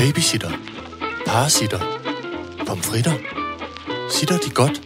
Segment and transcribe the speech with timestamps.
[0.00, 0.50] Babysitter.
[1.26, 1.78] Parasitter.
[2.66, 3.12] Pomfritter.
[4.10, 4.82] Sitter de godt?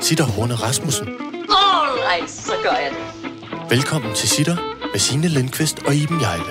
[0.00, 1.08] Sitter Horne Rasmussen.
[1.08, 3.30] Alright, så gør jeg det.
[3.70, 4.56] Velkommen til Sitter
[4.92, 6.44] med Signe Lindqvist og Iben Jejle.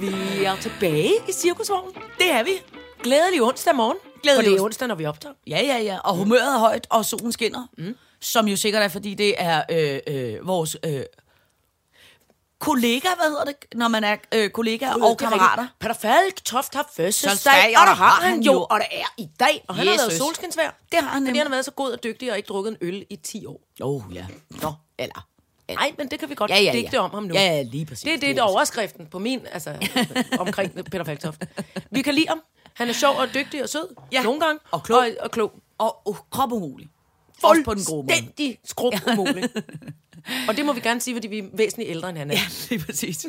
[0.00, 1.94] Vi er tilbage i cirkusvognen.
[2.18, 2.50] Det er vi.
[3.02, 3.96] Glædelig onsdag morgen.
[4.22, 5.34] Glædelig For det er ons- onsdag, når vi optager.
[5.46, 5.98] Ja, ja, ja.
[5.98, 7.66] Og humøret er højt, og solen skinner.
[7.78, 7.94] Mm.
[8.20, 11.00] Som jo sikkert er, fordi det er øh, øh, vores øh,
[12.64, 15.66] kollega, hvad hedder det, når man er øh, kollegaer og kammerater.
[15.80, 19.28] Peter Falk Toft har Fødselsdag, og og der har han jo, og det er i
[19.40, 19.64] dag.
[19.68, 20.08] Og han har Jesus.
[20.08, 20.70] været solskinsvær.
[20.92, 21.40] Det har han Fordi nemlig.
[21.40, 23.60] han har været så god og dygtig og ikke drukket en øl i 10 år.
[23.80, 24.26] Åh, oh, ja.
[24.50, 25.28] Nå, eller...
[25.68, 26.72] Nej, men det kan vi godt Ja, ja, ja.
[26.72, 27.34] digte om ham nu.
[27.34, 28.02] Ja, ja, lige præcis.
[28.02, 29.76] Det er det, er overskriften på min, altså
[30.38, 31.44] omkring Peter Falktoft.
[31.90, 32.40] Vi kan lide ham.
[32.74, 33.96] Han er sjov og dygtig og sød.
[34.12, 34.22] Ja.
[34.22, 34.60] Nogle gange.
[34.70, 34.98] Og klog.
[34.98, 35.52] Og, og klog.
[35.78, 36.88] Og krop umulig.
[37.42, 38.16] Også på den gode måde.
[38.16, 39.48] Fuldstændig skrub umulig.
[40.48, 42.34] og det må vi gerne sige, fordi vi er væsentligt ældre, end han er.
[42.34, 43.26] Ja, lige præcis.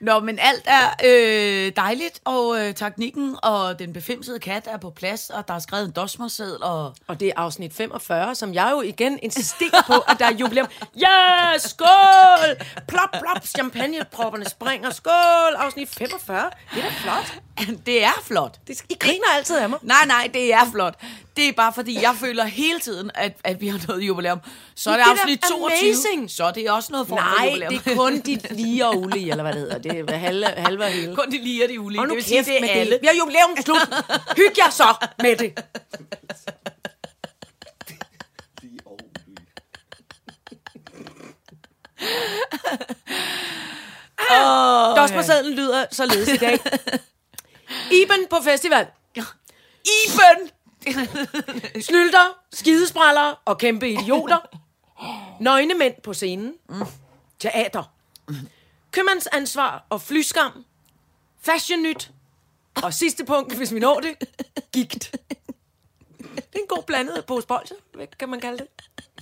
[0.00, 4.90] Nå, men alt er øh, dejligt, og øh, teknikken og den befimsede kat er på
[4.90, 8.68] plads, og der er skrevet en dosmerseddel, og Og det er afsnit 45, som jeg
[8.72, 10.66] jo igen insisterer på, at der er jubilæum.
[11.00, 12.56] Ja, skål!
[12.88, 14.90] Plop, plop, champagnepropperne springer.
[14.90, 15.54] Skål!
[15.56, 16.50] Afsnit 45.
[16.74, 17.40] Det er da flot.
[17.86, 18.58] det er flot.
[18.66, 19.78] Det, I griner altid af mig.
[19.82, 20.94] Nej, nej, det er flot.
[21.36, 24.40] Det er bare fordi, jeg føler hele tiden, at, at vi har noget jubilæum.
[24.74, 26.30] Så er det, Det afsnit 22, amazing.
[26.30, 27.72] så er det også noget form for Nej, jubilæum.
[27.78, 29.78] det er kun dit lige og ulige, eller hvad det hedder.
[29.78, 31.16] Det er halve, halve og hele.
[31.16, 32.00] kun de lige og de ulige.
[32.00, 32.80] Og nu det kæft sige, det med er det.
[32.80, 32.98] alle.
[33.00, 33.56] Vi har jubilæum.
[33.64, 34.04] Slut.
[34.36, 35.52] Hyg jer så med det.
[44.30, 46.58] Oh, Dosmersedlen lyder således i dag.
[48.02, 48.86] Iben på festival.
[49.16, 50.50] Iben!
[51.88, 54.38] Snylter, skidespræller og kæmpe idioter.
[55.40, 56.52] Nøgne mænd på scenen.
[57.38, 57.92] Teater.
[58.90, 60.64] Købmandsansvar og flyskam.
[61.42, 62.10] Fashion nyt.
[62.82, 64.14] Og sidste punkt, hvis vi når det,
[64.72, 65.14] gigt.
[66.18, 67.76] Det er en god blandet pose bolcher,
[68.18, 68.66] kan man kalde det.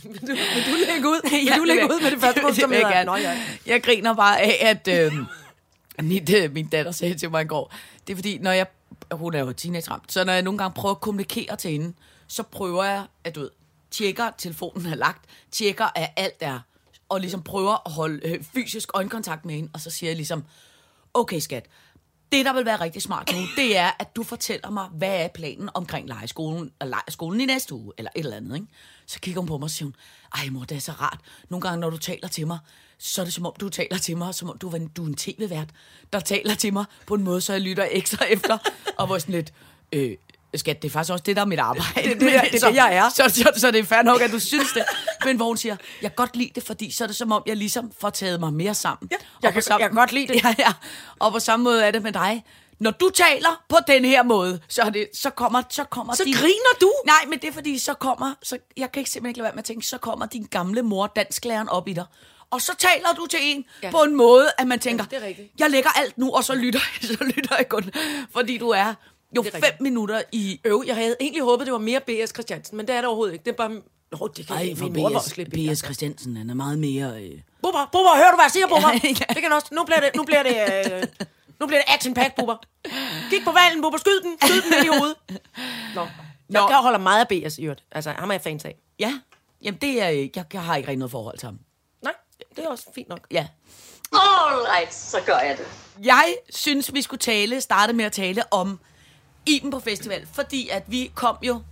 [0.04, 0.36] Vil du, vil
[0.70, 1.30] du lægge ud?
[1.30, 2.92] Vil Ja, du lægge ud med det første punkt, som jeg hedder?
[2.92, 3.06] gerne.
[3.10, 3.38] Nå, ja.
[3.66, 5.12] Jeg griner bare af, at øh,
[6.08, 7.74] mit, øh, min datter sagde til mig i går,
[8.06, 8.66] det er fordi, når jeg,
[9.14, 11.94] hun er jo teenage-ramt, så når jeg nogle gange prøver at kommunikere til hende,
[12.26, 13.50] så prøver jeg, at du ved,
[13.90, 16.60] tjekker, at telefonen er lagt, tjekker, at alt er,
[17.08, 20.44] og ligesom prøver at holde øh, fysisk øjenkontakt med hende, og så siger jeg ligesom,
[21.14, 21.66] okay skat,
[22.32, 25.28] det, der vil være rigtig smart nu, det er, at du fortæller mig, hvad er
[25.28, 28.66] planen omkring lejeskolen, øh, lejeskolen i næste uge, eller et eller andet, ikke?
[29.06, 29.94] Så kigger hun på mig og siger hun,
[30.34, 31.20] ej mor, det er så rart.
[31.48, 32.58] Nogle gange, når du taler til mig,
[33.02, 35.06] så er det som om, du taler til mig, som om du, en- du er
[35.08, 35.68] en tv-vært,
[36.12, 38.58] der taler til mig på en måde, så jeg lytter ekstra efter,
[38.98, 39.52] og hvor sådan lidt,
[39.92, 40.16] øh,
[40.54, 42.08] skat, det er faktisk også det, der er mit arbejde.
[42.10, 43.08] Det det, jeg- det er så, det, jeg er.
[43.08, 44.82] Så, så, så det er fair nok, at du synes det.
[45.24, 47.42] Men hvor hun siger, jeg kan godt lide det, fordi så er det som om,
[47.46, 49.08] jeg ligesom får taget mig mere sammen.
[49.10, 50.34] Ja, jeg kan- jeg kan godt lide det.
[50.44, 50.72] Ja, ja.
[51.18, 52.44] Og på samme måde er det med dig.
[52.78, 56.34] Når du taler på den her måde, så, det, så kommer, så kommer Så din...
[56.34, 56.92] griner du?
[57.06, 58.34] Nej, men det er fordi, så kommer...
[58.42, 60.82] Så, jeg kan ikke simpelthen ikke lade være med at tænke, så kommer din gamle
[60.82, 62.04] mor, dansklæreren, op i dig.
[62.52, 63.86] Og så taler du til en ja.
[63.86, 63.90] Ja.
[63.90, 65.52] på en måde, at man tænker, det er rigtigt.
[65.58, 67.90] jeg lægger alt nu, og så lytter, jeg, så lytter jeg kun.
[68.32, 68.94] Fordi du er
[69.36, 69.80] jo fem rigtigt.
[69.80, 70.60] minutter i...
[70.64, 72.30] Øv, jeg havde egentlig håbet, det var mere B.S.
[72.30, 73.44] Christiansen, men det er det overhovedet ikke.
[73.44, 73.70] Det er bare...
[74.12, 75.34] Nå, det kan Ej, for mor var B.S.
[75.34, 75.84] B.S.
[75.84, 77.22] Christiansen, han er meget mere...
[77.22, 77.40] Øh...
[77.62, 78.88] Bubber, Bubber, hører du, hvad jeg siger, Bubber?
[78.88, 79.34] Ja, ja.
[79.34, 80.56] Det kan også, nu bliver det, nu bliver det,
[80.92, 81.02] øh,
[81.60, 82.56] nu bliver det action pack, Bubber.
[83.30, 85.16] Kig på valgen, Bubber, skyd den, skyd den i hovedet.
[85.94, 86.06] Nå.
[86.50, 86.76] Jeg Nå.
[86.86, 87.58] holder meget af B.S.
[87.58, 87.84] i øvrigt.
[87.92, 88.76] Altså, ham er jeg fans af.
[88.98, 89.20] Ja,
[89.62, 90.08] jamen det er...
[90.08, 91.58] Jeg, jeg har ikke rigtig noget forhold til ham.
[92.50, 93.26] Nej, det er også fint nok.
[93.30, 93.46] Ja.
[94.12, 95.66] Alright, så gør jeg det.
[96.06, 98.80] Jeg synes, vi skulle tale, starte med at tale om
[99.46, 101.62] Iben på festival, fordi at vi kom jo,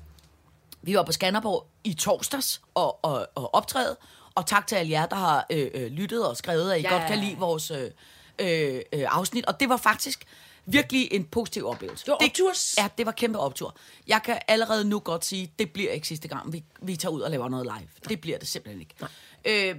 [0.82, 3.96] vi var på Skanderborg i torsdags og, og, og optræde,
[4.34, 6.88] og tak til alle jer, der har øh, øh, lyttet og skrevet, at I Ja.
[6.92, 7.90] godt kan lide vores øh,
[8.38, 10.24] øh, øh, afsnit, og det var faktisk
[10.66, 12.04] virkelig en positiv oplevelse.
[12.04, 12.74] Det var opturs.
[12.78, 13.76] Ja, det var kæmpe optur.
[14.06, 17.20] Jeg kan allerede nu godt sige, det bliver ikke sidste gang, vi, vi tager ud
[17.20, 17.88] og laver noget live.
[18.08, 18.94] Det bliver det simpelthen ikke.
[19.44, 19.76] Øh,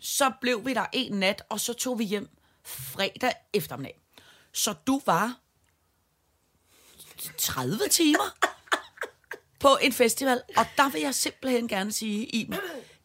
[0.00, 2.28] så blev vi der en nat, og så tog vi hjem
[2.64, 4.00] fredag eftermiddag.
[4.52, 5.40] Så du var
[7.38, 8.38] 30 timer
[9.60, 12.58] på en festival, og der vil jeg simpelthen gerne sige, Iben,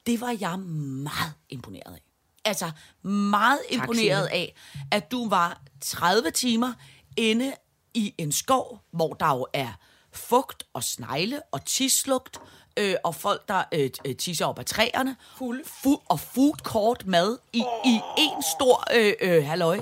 [0.06, 2.02] det var jeg meget imponeret af.
[2.46, 2.72] Altså
[3.08, 4.56] meget imponeret af,
[4.92, 6.74] at du var 30 timer
[7.18, 7.54] inde
[7.94, 9.74] i en skov, hvor der jo er
[10.12, 12.42] fugt og snegle og tislugt,
[12.78, 15.16] øh, og folk, der øh, øh, tisser op ad træerne.
[15.38, 15.66] Fuld.
[15.66, 17.92] Fu- og food court mad i, oh.
[17.92, 19.80] i en stor øh, øh, halløj.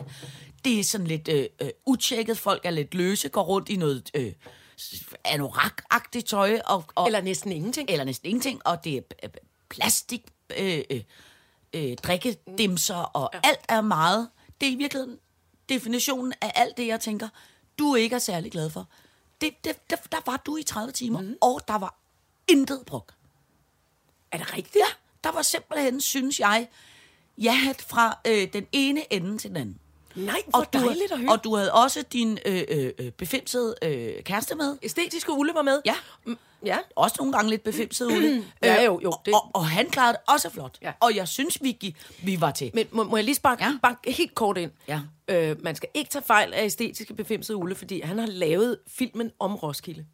[0.66, 2.38] Det er sådan lidt øh, øh, utjekket.
[2.38, 4.34] Folk er lidt løse, går rundt i noget øh,
[5.26, 6.60] anorak-agtigt tøj.
[6.66, 7.90] Og, og, Eller næsten ingenting.
[7.90, 9.28] eller næsten ingenting, og det er
[9.70, 10.22] plastik,
[10.58, 11.02] øh, øh,
[11.74, 13.40] øh, drikkedimser, og ja.
[13.44, 14.30] alt er meget.
[14.62, 15.18] Det er i virkeligheden
[15.70, 17.28] definitionen af alt det, jeg tænker,
[17.80, 18.88] du ikke er særlig glad for.
[19.42, 21.36] Det, det, der, der var du i 30 timer, mm.
[21.42, 22.01] og der var
[22.48, 23.08] intet brug.
[24.32, 24.76] Er det rigtigt?
[24.76, 24.94] Ja,
[25.24, 26.68] der var simpelthen, synes jeg,
[27.38, 29.78] ja, fra øh, den ene ende til den anden.
[30.16, 31.32] Nej, hvor Og du, dejligt at høre.
[31.32, 34.78] og du havde også din øh, øh, øh, befimsede øh, kæreste med.
[34.82, 35.82] Æstetiske Ulle var med.
[35.86, 35.96] Ja.
[36.26, 36.78] Mm, Ja.
[36.96, 38.46] Også nogle gange lidt befimset Ulle.
[38.64, 40.78] Ja, Øh, jo, jo, det- Og, og han klarede det også flot.
[40.82, 40.92] Ja.
[41.00, 42.72] Og jeg synes, vi, vi var til.
[42.74, 43.78] Men må, må jeg lige sparke, ja.
[43.82, 44.72] banke helt kort ind?
[44.88, 45.02] Ja.
[45.28, 49.32] Øh, man skal ikke tage fejl af æstetiske befimsede Ulle, fordi han har lavet filmen
[49.40, 50.06] om Roskilde.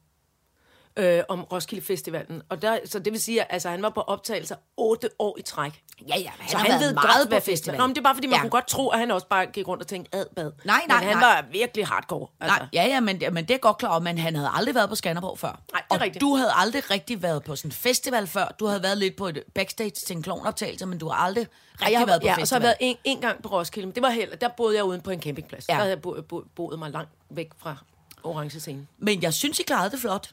[0.98, 2.42] Øh, om Roskilde Festivalen.
[2.50, 5.42] Og der, så det vil sige, at altså, han var på optagelser otte år i
[5.42, 5.84] træk.
[6.08, 7.80] Ja, ja, han så har han ved meget godt, på hvad festivalen.
[7.80, 8.42] Nå, men det er bare, fordi man Ja.
[8.42, 10.52] kunne godt tro, at han også bare gik rundt og tænkte, ad bad.
[10.66, 11.28] Nej, nej, men han nej.
[11.36, 12.28] var virkelig hardcore.
[12.42, 12.58] Altså.
[12.60, 14.96] Nej, ja, ja, men, men det er godt klar men han havde aldrig været på
[14.96, 15.48] Skanderborg før.
[15.48, 16.22] Nej, det er og rigtigt.
[16.22, 18.56] du havde aldrig rigtig været på sådan en festival før.
[18.60, 21.92] Du havde været lidt på et backstage til en klovnoptagelse, men du har aldrig rigtig
[21.92, 22.42] jeg har, været på ja, festival.
[22.42, 24.50] og så har jeg været en, en gang på Roskilde, men det var heller, der
[24.58, 25.66] boede jeg uden på en campingplads.
[25.70, 25.74] Ja.
[25.74, 27.76] Der havde jeg bo, bo, boet mig langt væk fra
[28.24, 28.88] orange scene.
[28.98, 30.30] Men jeg synes, I klarede det flot.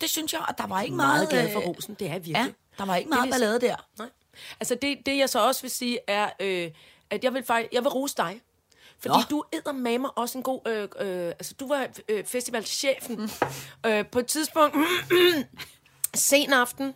[0.00, 1.28] Det synes jeg, og der var ikke Meget meget...
[1.28, 2.34] glad for øh, rosen, det er virkelig.
[2.36, 2.46] Ja,
[2.78, 3.76] der var ikke Det meget vil ballade der.
[3.98, 4.08] Nej.
[4.60, 6.70] Altså det, det, jeg så også vil sige, er, øh,
[7.10, 8.40] at jeg vil faktisk, jeg vil rose dig.
[8.98, 9.22] Fordi Nå.
[9.30, 10.60] Du æder med mig også en god...
[10.68, 13.16] Øh, øh, altså, du var øh, festivalchefen.
[13.16, 13.90] Mm.
[13.90, 14.76] Øh, på et tidspunkt,
[16.14, 16.94] sen aften,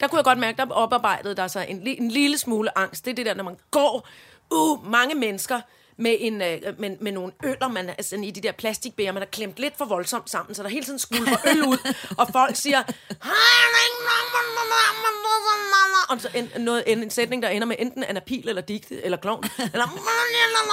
[0.00, 3.04] der kunne jeg godt mærke, der oparbejdede der sig en, en lille smule angst.
[3.04, 4.08] Det er det der, når man går,
[4.50, 5.60] uh, mange mennesker
[5.96, 9.22] med, en, øh, med, med nogle øller, man er sådan i de der plastikbæger, man
[9.22, 12.56] har klemt lidt for voldsomt sammen, så der hele tiden skvulper øl ud, og folk
[12.56, 12.82] siger,
[16.10, 19.18] og så en, noget, en, en sætning, der ender med enten anapil eller digte, eller
[19.18, 19.86] klovn, eller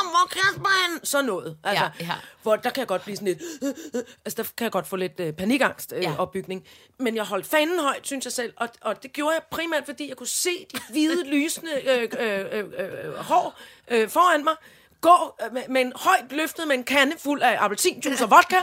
[0.10, 1.06] hvor Kasper hen?
[1.06, 1.58] Sådan noget.
[1.64, 2.14] Altså, Ja, ja.
[2.42, 3.42] Hvor der kan jeg godt blive sådan lidt,
[4.26, 6.16] altså der kan jeg godt få lidt øh, panikangst øh, ja.
[6.18, 6.64] opbygning.
[7.00, 10.10] Men jeg holdt fanen højt, synes jeg selv, og, og det gjorde jeg primært, fordi
[10.10, 14.56] jeg kunne se de hvide, lysende øh, øh, øh, øh, hår øh, foran mig,
[15.02, 18.58] gå øh, med, med en højt løftet med en kande fuld af appelsinjuice og vodka,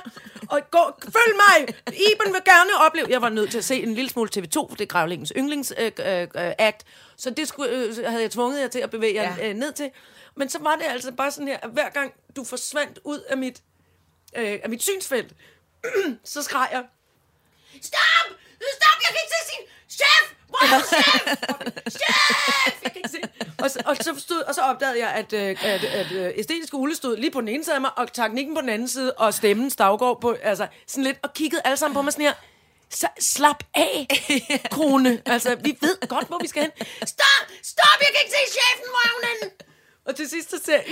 [0.51, 3.95] og gå, følg mig, Iben vil gerne opleve, jeg var nødt til at se en
[3.95, 6.85] lille smule TV2, for det er Gravlingens yndlings øh, øh, øh, act,
[7.17, 9.49] så det skulle, øh, havde jeg tvunget jer til at bevæge jer Ja.
[9.49, 9.91] øh, ned til.
[10.37, 13.37] Men så var det altså bare sådan her, at hver gang du forsvandt ud af
[13.37, 13.63] mit,
[14.37, 15.33] øh, af mit synsfelt,
[16.25, 16.85] så skreg jeg,
[17.83, 18.27] Stop!
[18.77, 18.99] Stop!
[19.01, 19.67] Jeg kan ikke se sin
[19.99, 20.25] chef!
[20.49, 21.23] Hvor er chef?
[21.91, 22.83] chef!
[22.83, 23.19] Jeg kan ikke se.
[23.59, 26.75] Og så, og, så stod, og så opdagede jeg, at, øh, at, at øh, æstetisk
[26.75, 29.13] Ulle stod lige på den ene side af mig, og teknikken på den anden side,
[29.13, 32.33] og stemmen Stavgaard på, altså sådan lidt, og kiggede alle sammen på mig sådan her.
[32.91, 34.07] Så, slap af,
[34.77, 35.23] kone.
[35.27, 36.71] Altså, vi ved godt, hvor vi skal hen.
[37.07, 37.47] Stop!
[37.63, 37.99] Stop!
[38.01, 38.85] Jeg kan ikke se chefen!
[38.91, 39.55] Hvor er hun henne?
[40.07, 40.83] Og til sidst, så sagde,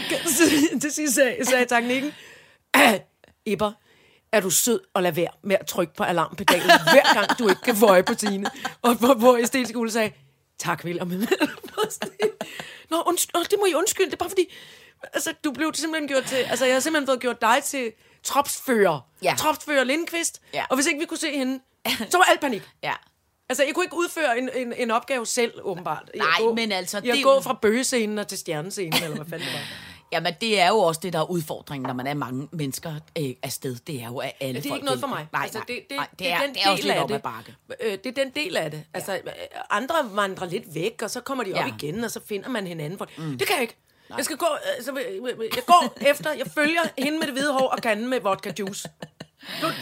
[0.80, 2.14] til sidst sagde, sagde teknikken,
[3.52, 3.72] Ibber,
[4.32, 7.62] er du sød og lad være med at trykke på alarmpedalen, hver gang du ikke
[7.62, 8.50] kan få øje på Tine.
[8.82, 10.12] Og hvor, hvor æstetisk Ulle sagde,
[10.58, 11.08] tak William.
[12.90, 14.52] Nå, undskyld, det må I undskylde, det er bare fordi,
[15.12, 17.92] altså, du blev simpelthen gjort til, altså, jeg har simpelthen fået gjort dig til
[18.24, 19.00] tropsfører.
[19.22, 19.34] Ja.
[19.38, 20.40] Tropsfører Lindqvist.
[20.54, 20.64] Ja.
[20.70, 21.60] Og hvis ikke vi kunne se hende,
[22.10, 22.62] så var alt panik.
[22.82, 22.92] Ja.
[23.48, 26.10] Altså, jeg kunne ikke udføre en, en, en opgave selv, åbenbart.
[26.14, 29.26] At Nej, gå, men altså, at det- gå fra bøgescenen og til stjernescenen, eller hvad
[29.30, 29.91] fanden det var.
[30.12, 33.30] Jamen, det er jo også det, der er udfordringen, når man er mange mennesker øh,
[33.42, 33.76] afsted.
[33.76, 35.26] Det er jo, at alle Det er ikke noget for mig.
[35.32, 37.08] Nej, altså, nej, det, det, nej, det, er, den det er også del lidt af
[37.08, 37.22] det.
[37.22, 37.56] bakke.
[37.80, 38.84] Øh, det er den del af det.
[38.94, 39.32] Altså, øh,
[39.70, 41.74] andre vandrer lidt væk, og så kommer de op Ja.
[41.78, 42.98] igen, og så finder man hinanden.
[42.98, 43.38] For mm.
[43.38, 43.76] Det kan jeg ikke.
[44.16, 44.92] Jeg skal gå, altså,
[45.56, 48.88] jeg går efter, jeg følger hende med det hvide hår og kanden med vodka juice.
[49.60, 49.74] Slut.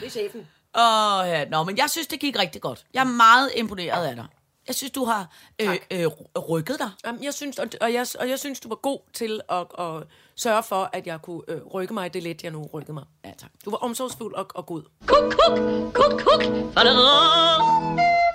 [0.00, 0.40] Det er chefen.
[0.74, 1.44] Åh, ja.
[1.44, 2.84] Nå, men jeg synes, det gik rigtig godt.
[2.94, 4.26] Jeg er meget imponeret af dig.
[4.66, 6.90] Jeg synes, du har øh, øh, rykket dig.
[7.04, 10.06] Jamen, jeg synes, og, og, jeg, og jeg synes, du var god til at, at
[10.34, 13.04] sørge for, at jeg kunne øh, rykke mig det lidt, jeg nu rykkede mig.
[13.24, 13.50] Ja, tak.
[13.64, 14.82] Du var omsorgsfuld og, og god.
[15.06, 15.58] Kuk, kuk,
[15.94, 16.42] kuk, kuk.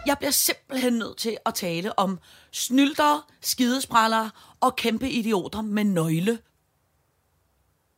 [0.05, 2.19] Jeg bliver simpelthen nødt til at tale om
[2.51, 6.39] snyltere, skidesprællere og kæmpe idioter med nøgle.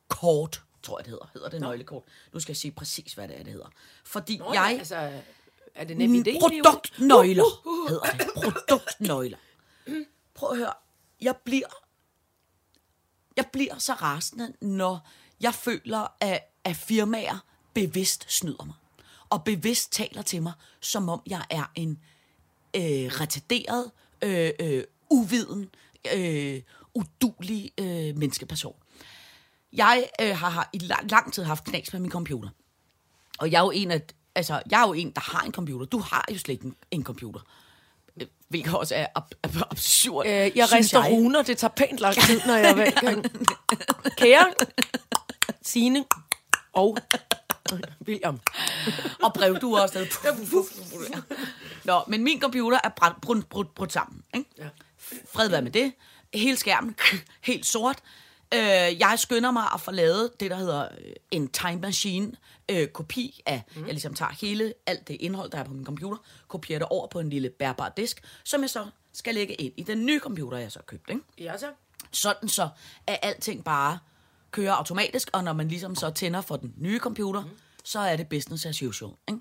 [0.07, 1.25] Kort, tror jeg det hedder.
[1.33, 2.03] Hedder det nøglekort?
[2.33, 3.69] Nu skal jeg sige præcis, hvad det er, det hedder.
[4.05, 4.75] Fordi Nå, jeg...
[4.79, 5.11] altså,
[5.79, 6.37] er det nemlig det?
[6.39, 7.89] Produktnøgler Uh, uh, uh.
[7.89, 8.27] hedder det.
[8.35, 9.37] Produktnøgler.
[10.33, 10.73] Prøv at høre.
[11.21, 11.85] Jeg bliver,
[13.37, 15.09] jeg bliver så rasende, når
[15.41, 18.75] jeg føler, at, at firmaer bevidst snyder mig.
[19.29, 21.99] Og bevidst taler til mig, som om jeg er en
[22.75, 25.69] øh, retarderet, øh, øh, uviden,
[26.15, 26.61] øh,
[26.93, 28.75] udulig øh, menneskeperson.
[29.73, 32.49] Jeg øh, har, har i lang, lang tid haft knas med min computer.
[33.39, 34.01] Og jeg er jo en af,
[34.39, 35.85] altså, jeg er jo en, der har en computer.
[35.85, 37.39] Du har jo slet ikke en, en computer.
[38.21, 42.15] Øh, Hvilket også er ab- ab- absurd, Øh, jeg rister runer, det tager pænt lang
[42.15, 42.93] tid, når jeg er væk.
[44.17, 44.45] Kære,
[45.61, 46.05] Signe
[46.73, 46.97] og
[48.07, 48.39] William.
[49.23, 50.33] Og brev, du er også stadig.
[51.83, 54.21] Nå, men min computer er brudt, brudt, brudt, brudt sammen.
[54.35, 54.49] Ikke?
[54.57, 54.67] Ja.
[55.33, 55.93] fred være med det.
[56.33, 56.95] Hele skærmen,
[57.41, 57.97] helt sort.
[58.53, 62.31] Øh, jeg skynder mig at få lavet det, der hedder øh, en time machine
[62.71, 63.81] øh, kopi af, mm.
[63.81, 67.07] jeg ligesom tager hele, alt det indhold, der er på min computer, kopierer det over
[67.07, 70.57] på en lille bærbar disk, som jeg så skal lægge ind i den nye computer,
[70.57, 71.09] jeg så har købt.
[71.09, 71.21] Ikke?
[71.37, 71.67] Ja, så.
[72.11, 72.69] Sådan så,
[73.07, 73.99] at alting bare
[74.51, 77.49] kører automatisk, og når man ligesom så tænder for den nye computer, mm.
[77.83, 79.13] så er det business as usual.
[79.27, 79.39] Ikke?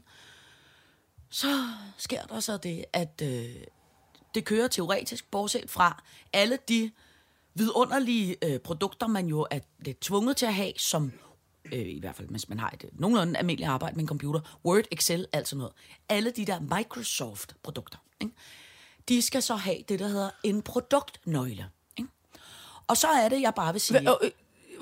[1.31, 3.57] Så sker der så det, at øh,
[4.35, 6.91] det kører teoretisk, bortset fra alle de
[7.59, 11.13] vidunderlige øh, produkter, man jo er lidt tvunget til at have, som
[11.73, 14.59] øh, i hvert fald hvis man har et øh, nogenlunde almindeligt arbejde med en computer,
[14.65, 15.73] Word, Excel, alt sådan noget.
[16.09, 18.35] Alle de der Microsoft-produkter, ikke?
[19.09, 21.67] de skal så have det, der hedder en produktnøgle.
[21.97, 22.11] Ikke?
[22.87, 24.01] Og så er det, jeg bare vil sige...
[24.01, 24.31] Hva, øh,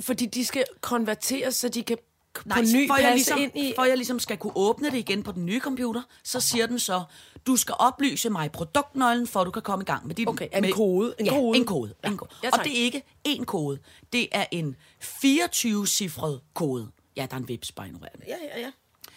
[0.00, 1.98] fordi de skal konverteres, så de kan
[2.36, 3.72] på ny for, jeg ligesom, ind i...
[3.76, 6.78] for jeg ligesom skal kunne åbne det igen på den nye computer, så siger den
[6.78, 7.02] så,
[7.46, 10.28] du skal oplyse mig produktnøglen, for at du kan komme i gang med din...
[10.28, 11.58] Okay, en med, kode, en ja, kode.
[11.58, 11.94] en kode.
[12.04, 12.08] Ja.
[12.08, 12.30] En kode.
[12.42, 13.78] Ja, og det er ikke en kode,
[14.12, 16.88] det er en 24-cifret kode.
[17.16, 17.88] Ja, der er en vips, bare.
[18.28, 18.70] Ja, ja, ja.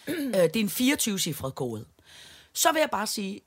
[0.13, 1.85] Øh, det er en 24-cifret kode.
[2.53, 3.41] Så vil jeg bare sige,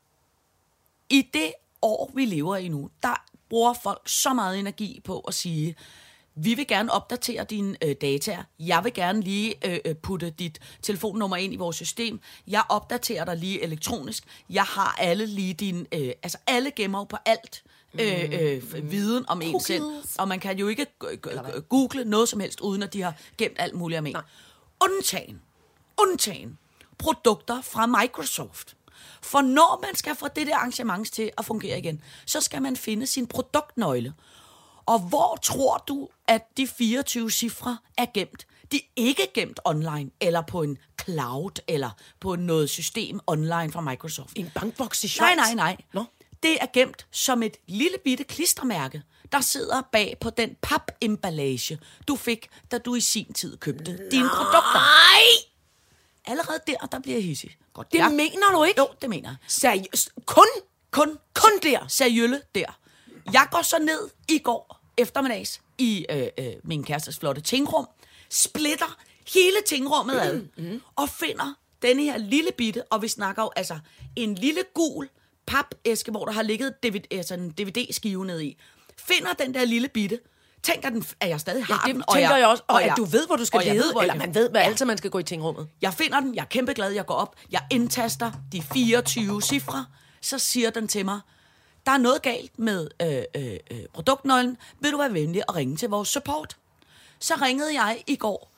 [1.11, 1.53] i det
[1.83, 5.77] år, vi lever i nu, der bruger folk så meget energi på at sige,
[6.35, 8.45] vi vil gerne opdatere dine øh, data.
[8.59, 12.21] Jeg vil gerne lige øh, øh, putte dit telefonnummer ind i vores system.
[12.47, 14.25] Jeg opdaterer dig lige elektronisk.
[14.51, 17.63] Jeg har alle lige din, øh, altså alle gemmer jo på alt.
[18.01, 19.83] Øh, øh, viden om en selv.
[20.19, 20.87] Og man kan jo ikke
[21.69, 24.17] google noget som helst, uden at de har gemt alt muligt om en.
[24.81, 25.43] Undtagen,
[25.99, 26.59] undtagen
[26.99, 28.77] produkter fra Microsoft.
[29.23, 32.77] For når man skal få det der arrangement til at fungere igen, så skal man
[32.77, 34.15] finde sin produktnøgle.
[34.93, 38.47] Og hvor tror du, at de 24 cifre er gemt?
[38.73, 43.81] De er ikke gemt online, eller på en cloud, eller på noget system online fra
[43.81, 44.33] Microsoft.
[44.37, 45.37] En bankboks i Nej, Schweiz?
[45.37, 45.77] nej, nej.
[45.93, 46.05] Nå.
[46.43, 52.17] Det er gemt som et lille bitte klistermærke, der sidder bag på den papemballage, du
[52.17, 54.73] fik, da du i sin tid købte dine produkter.
[54.81, 55.23] Nej!
[56.27, 57.57] Allerede der, der bliver jeg hissig.
[57.73, 58.09] Godt, Det ja.
[58.09, 58.81] mener du ikke?
[58.81, 59.37] Jo, det mener jeg.
[59.49, 60.11] Seriøst?
[60.27, 60.47] Kun?
[60.91, 61.87] Kun, Kun der?
[61.89, 62.79] seriølle der.
[63.33, 67.87] Jeg går så ned i går eftermiddags i øh, øh, min kærestes flotte tingrum,
[68.31, 68.97] splitter
[69.35, 70.41] hele tingrummet ad,
[70.97, 73.79] og finder denne her lille bitte, og vi snakker jo altså
[74.17, 75.09] en lille gul
[75.47, 78.59] papæske, hvor der har ligget DVD, altså en DVD-skive ned i.
[78.99, 80.19] Finder den der lille bitte,
[80.63, 82.01] tænker den, at jeg stadig har Ja, den.
[82.01, 82.63] det tænker jeg også.
[82.67, 84.19] Og, at jeg- du ved, hvor du skal og jeg lede, ved, hvor eller jeg-
[84.27, 84.67] man ved, hvad Ja.
[84.67, 85.69] altid man skal gå i tingrummet.
[85.83, 89.87] Jeg finder den, jeg er kæmpe glad, jeg går op, jeg indtaster de 24 cifre,
[90.21, 91.21] så siger den til mig,
[91.87, 95.77] der er noget galt med øh, øh, øh, produktnøglen, vil du være venlig at ringe
[95.77, 96.57] til vores support?
[97.19, 98.51] Så ringede jeg i går,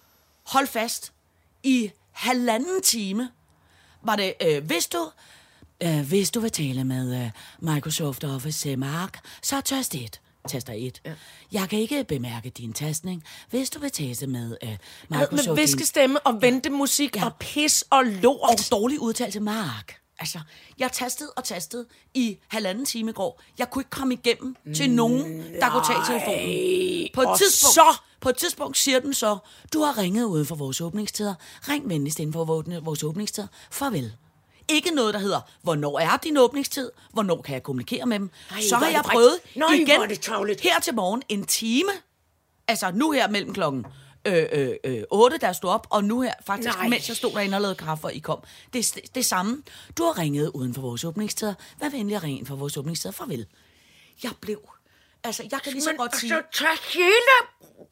[0.47, 1.13] hold fast,
[1.63, 3.31] i halvanden time,
[4.03, 5.11] var det, øh, hvis du,
[5.83, 7.31] øh, hvis du vil tale med øh,
[7.75, 10.21] Microsoft Office øh, Mark, så tast 1.
[10.49, 11.01] Taster 1.
[11.05, 11.15] Ja.
[11.53, 13.25] Jeg kan ikke bemærke din tastning.
[13.51, 14.77] Hvis du vil tale med øh,
[15.09, 15.47] Microsoft...
[15.49, 17.25] Med viskestemme og ventemusik Ja.
[17.25, 18.51] og pis og lort.
[18.51, 20.01] Og dårlig udtalelse, Mark.
[20.19, 20.39] Altså,
[20.79, 23.43] jeg tastede og tastede i halvanden time i går.
[23.59, 27.09] Jeg kunne ikke komme igennem til nogen, der kunne tage telefonen.
[27.15, 27.99] På et, og tidspunkt, så?
[28.21, 29.39] på et tidspunkt siger den så,
[29.73, 31.35] du har ringet uden for vores åbningstider.
[31.69, 32.45] Ring venligst inden for
[32.81, 33.47] vores- åbningstider.
[33.71, 34.13] Farvel.
[34.69, 36.91] Ikke noget, der hedder, hvornår er din åbningstid?
[37.13, 38.31] Hvornår kan jeg kommunikere med dem?
[38.51, 39.39] Ej, så har jeg prøvet.
[39.57, 40.07] Nej, igen er
[40.63, 41.91] her til morgen en time.
[42.69, 43.87] Altså nu her mellem klokken
[44.27, 46.89] øh, øh, øh, 8, da jeg stod op, og nu her faktisk, Nej.
[46.89, 48.39] Mens jeg stod derinde og lavede kaffe, og I kom.
[48.73, 49.63] Det er det, det samme.
[49.99, 51.55] Du har ringet uden for vores åbningstider.
[51.81, 53.13] Vær venlig at ringe ind for vores åbningstider.
[53.13, 53.47] Farvel.
[54.23, 54.59] Jeg blev...
[55.25, 56.31] Altså, jeg kan lige så Men godt sige...
[56.31, 57.15] så tag hele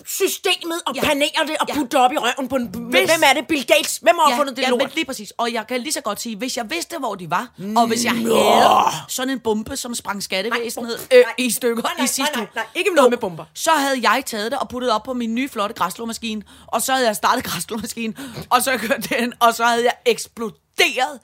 [0.07, 1.01] systemet og ja.
[1.03, 1.09] Ja.
[1.09, 1.75] panere det og Ja.
[1.75, 2.67] putte det op i røven på en...
[2.67, 3.47] Hvis- Hvem er det?
[3.49, 3.97] Bill Gates?
[4.03, 4.79] Hvem har fundet det ja, lort?
[4.83, 5.31] men lige præcis.
[5.39, 8.05] Og jeg kan lige så godt sige, hvis jeg vidste, hvor de var, og hvis
[8.05, 11.35] jeg havde sådan en bombe, som sprang skattevæsenet Nej, øh, nej.
[11.39, 12.65] i stykker Nej, nej, i sidste nej, nej, nej.
[12.75, 13.45] Ikke noget med bomber.
[13.55, 16.93] Så havde jeg taget det og puttet op på min nye flotte græsslåmaskine, og så
[16.93, 18.19] havde jeg startet græsslåmaskinen,
[18.51, 21.21] og så kørte den, og så havde jeg eksploderet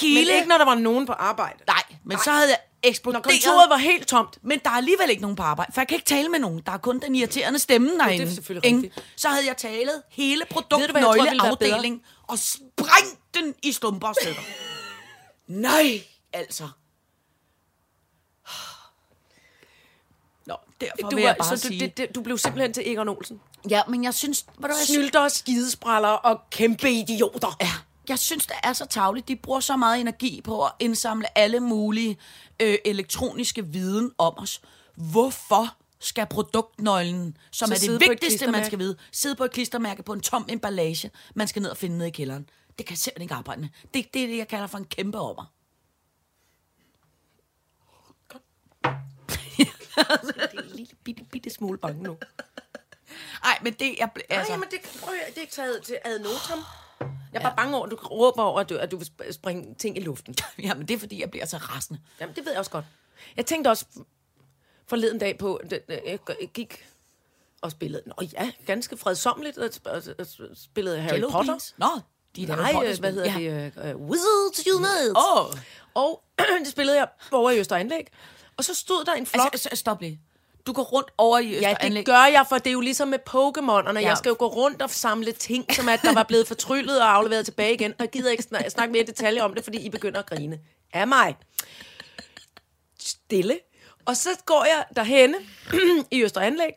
[0.00, 0.14] hele...
[0.30, 1.58] Men ikke, når der var nogen på arbejde.
[1.66, 3.24] Nej, men så havde jeg Når eksploderet...
[3.24, 4.38] kontoret var helt tomt.
[4.42, 6.62] Men der er alligevel ikke nogen på arbejde, for jeg kan ikke tale med nogen.
[6.66, 8.34] Der er kun den irriterende stemme derinde.
[8.34, 8.78] selvfølgelig ikke?
[8.78, 9.04] rigtigt.
[9.16, 14.40] Så havde jeg talet hele du, produktnøgleafdelingen og sprængt den i stumper og stykker.
[15.46, 16.02] Nej,
[16.32, 16.68] altså.
[20.46, 21.80] Nå, derfor Du, vil jeg bare så du, sige...
[21.80, 23.40] det, det, du blev simpelthen til Egon Olsen.
[23.70, 24.46] Ja, men jeg synes...
[24.58, 27.56] Hvad du, Snylter, skidespraller og kæmpe idioter.
[27.60, 27.70] ja,
[28.08, 29.28] jeg synes, det er så tavligt.
[29.28, 32.18] De bruger så meget energi på at indsamle alle mulige
[32.62, 34.60] øh, elektroniske viden om os.
[34.94, 40.02] Hvorfor skal produktnøglen, som Så er det vigtigste, man skal vide, sidde på et klistermærke
[40.02, 42.48] på en tom emballage, man skal ned og finde ned i kælderen.
[42.78, 43.68] Det kan jeg simpelthen ikke arbejde med.
[43.94, 45.52] Det, det er det, jeg kalder for en kæmpe over.
[49.56, 49.68] det
[50.36, 52.16] er en lille bitte, bitte smule bange nu.
[53.42, 54.08] Nej, men det er...
[54.28, 54.52] Altså.
[54.52, 56.58] Nej, men det, prøv, det er taget til ad notam.
[57.00, 59.32] Jeg er bare bange over, at du råber over, at du, at du vil sp-
[59.32, 60.34] springe ting i luften.
[60.58, 62.00] jamen, det er fordi, jeg bliver så rasende.
[62.20, 62.84] Jamen, det ved jeg også godt.
[63.36, 63.84] Jeg tænkte også
[64.86, 65.60] forleden dag på,
[66.00, 66.18] jeg
[66.54, 66.86] gik
[67.62, 71.52] og spillede, nå ja, ganske fredsomligt, og sp- og spillede Harry Jello Potter.
[71.52, 71.74] Beans?
[71.78, 71.86] Nå,
[72.36, 73.64] de er Nej, Potter øh, hvad hedder ja.
[73.84, 73.94] det?
[73.94, 75.18] Uh, Wizards Unite.
[75.18, 75.46] Åh,
[75.94, 76.22] Og
[76.64, 78.06] det spillede jeg over i Østeranlæg.
[78.56, 79.48] Og så stod der en flok.
[79.52, 80.20] altså, stop lige.
[80.66, 83.18] Du går rundt over i Ja, det gør jeg, for det er jo ligesom med
[83.30, 83.92] Pokémon'erne.
[83.94, 84.00] Ja.
[84.00, 84.08] Ja.
[84.08, 87.14] Jeg skal jo gå rundt og samle ting, som at der var blevet fortryllet og
[87.14, 87.90] afleveret tilbage igen.
[87.90, 90.26] Og jeg gider ikke snak- snakke mere i detaljer om det, fordi I begynder at
[90.26, 90.58] grine.
[90.92, 91.36] Af mig.
[93.00, 93.58] Stille.
[94.04, 95.36] Og så går jeg derhenne
[96.10, 96.72] i Østeranlæg.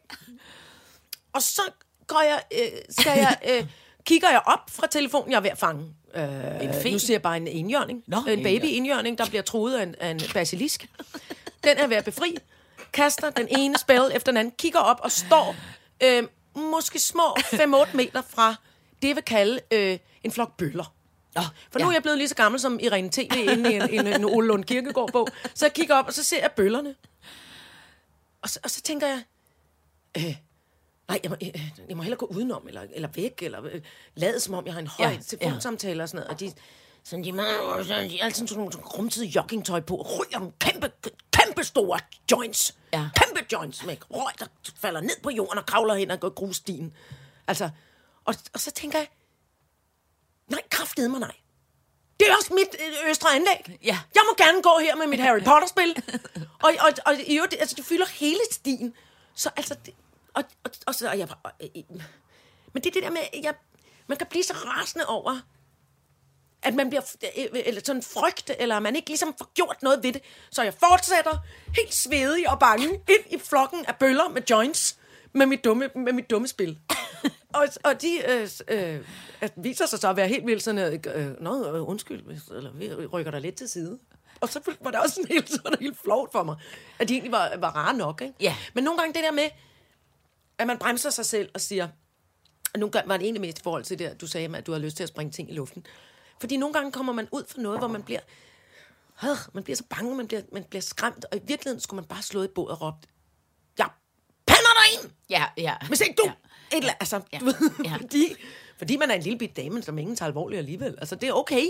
[1.34, 1.62] Og så
[2.08, 3.65] går jeg, øh, skal jeg, øh,
[4.05, 5.86] kigger jeg op fra telefonen, jeg er ved at fange.
[6.15, 6.91] Øh, En fe?
[6.91, 8.03] nu ser jeg bare en enhjørning.
[8.08, 10.88] Nå, en en baby-enhjørning, der bliver truet af en, af en basilisk.
[11.63, 12.38] Den er ved at befri.
[12.93, 14.53] Kaster den ene spil efter den anden.
[14.58, 15.55] Kigger op og står
[16.03, 16.24] øh,
[16.55, 18.55] måske små 5-8 meter fra
[19.01, 20.93] det, jeg vil kalde øh, en flok bøller.
[21.36, 21.41] Nå,
[21.72, 24.08] For nu er jeg blevet lige så gammel som Irene TV inde i en, en,
[24.08, 25.27] en Ole Lund Kirkegaard bog.
[25.53, 26.96] Så jeg kigger op, og så ser jeg bøllerne.
[28.41, 29.24] Og så, og så tænker jeg,
[30.17, 30.36] øh,
[31.08, 33.81] nej, jeg må, øh, jeg må hellere gå udenom, eller, eller væk, eller øh,
[34.15, 36.34] lade som om, jeg har en høj Ja, ja, telefonsamtale og sådan noget.
[36.34, 36.53] Og de,
[37.03, 40.91] sådan, de, de, de har altid sådan nogle rumtidige joggingtøj på, og ryger nogle kæmpe,
[41.32, 42.00] kæmpe store
[42.32, 42.75] joints.
[42.94, 43.10] Ja.
[43.15, 46.94] Kæmpe joints med røg, der falder ned på jorden og kravler hen og går grusstien.
[47.48, 47.70] Altså,
[48.25, 49.08] og, og så tænker jeg,
[50.48, 51.36] nej, kraftedeme mig nej.
[52.20, 53.79] Det er også mit øh, østre anlæg.
[53.84, 54.00] Ja.
[54.15, 56.03] Jeg må gerne gå her med mit Harry Potter-spil.
[56.63, 58.94] og, og, og i øvrigt, altså, det fylder hele stien.
[59.36, 59.94] Så altså, det,
[60.34, 61.84] og, og, og, så, og jeg, og, øh,
[62.74, 63.53] men det er det der med, jeg,
[64.08, 65.39] man kan blive så rasende over,
[66.63, 67.01] at man bliver
[67.38, 70.22] øh, eller sådan frygt, eller man ikke ligesom får gjort noget ved det.
[70.51, 71.38] Så jeg fortsætter
[71.78, 74.98] helt svedig og bange ind i flokken af bøller med joints
[75.34, 76.80] med mit dumme, med mit dumme spil.
[77.56, 79.00] og, og de øh, øh,
[79.56, 83.06] viser sig så at være helt vildt sådan, øh, Nå, øh, undskyld, hvis- eller vi
[83.06, 84.00] rykker dig lidt til side.
[84.41, 86.56] Og så var det også sådan helt, sådan helt flot for mig,
[87.00, 88.22] at de egentlig var, var rare nok.
[88.22, 88.34] Ikke?
[88.41, 88.56] Ja.
[88.74, 89.50] Men nogle gange det der med,
[90.58, 91.88] at man bremser sig selv og siger,
[92.74, 94.67] og nogle gange var det egentlig mest i forhold til det, at du sagde, at
[94.67, 95.86] du har lyst til at springe ting i luften.
[96.39, 98.19] Fordi nogle gange kommer man ud for noget, hvor man bliver,
[99.23, 102.06] øh, man bliver så bange, man bliver, man bliver skræmt, og i virkeligheden skulle man
[102.08, 102.97] bare slå i bordet og råbe,
[103.78, 103.88] jeg
[104.47, 105.75] pander dig ind, Ja, ja.
[105.88, 106.23] hvis ikke du...
[106.25, 106.32] Ja.
[106.71, 106.78] Ja.
[106.78, 107.38] Et eller, altså, Ja.
[107.39, 107.95] du ved, Ja.
[108.02, 108.36] fordi,
[108.78, 110.95] fordi man er en lille bit dame, som ingen tager alvorligt alligevel.
[110.97, 111.63] Altså, det er okay.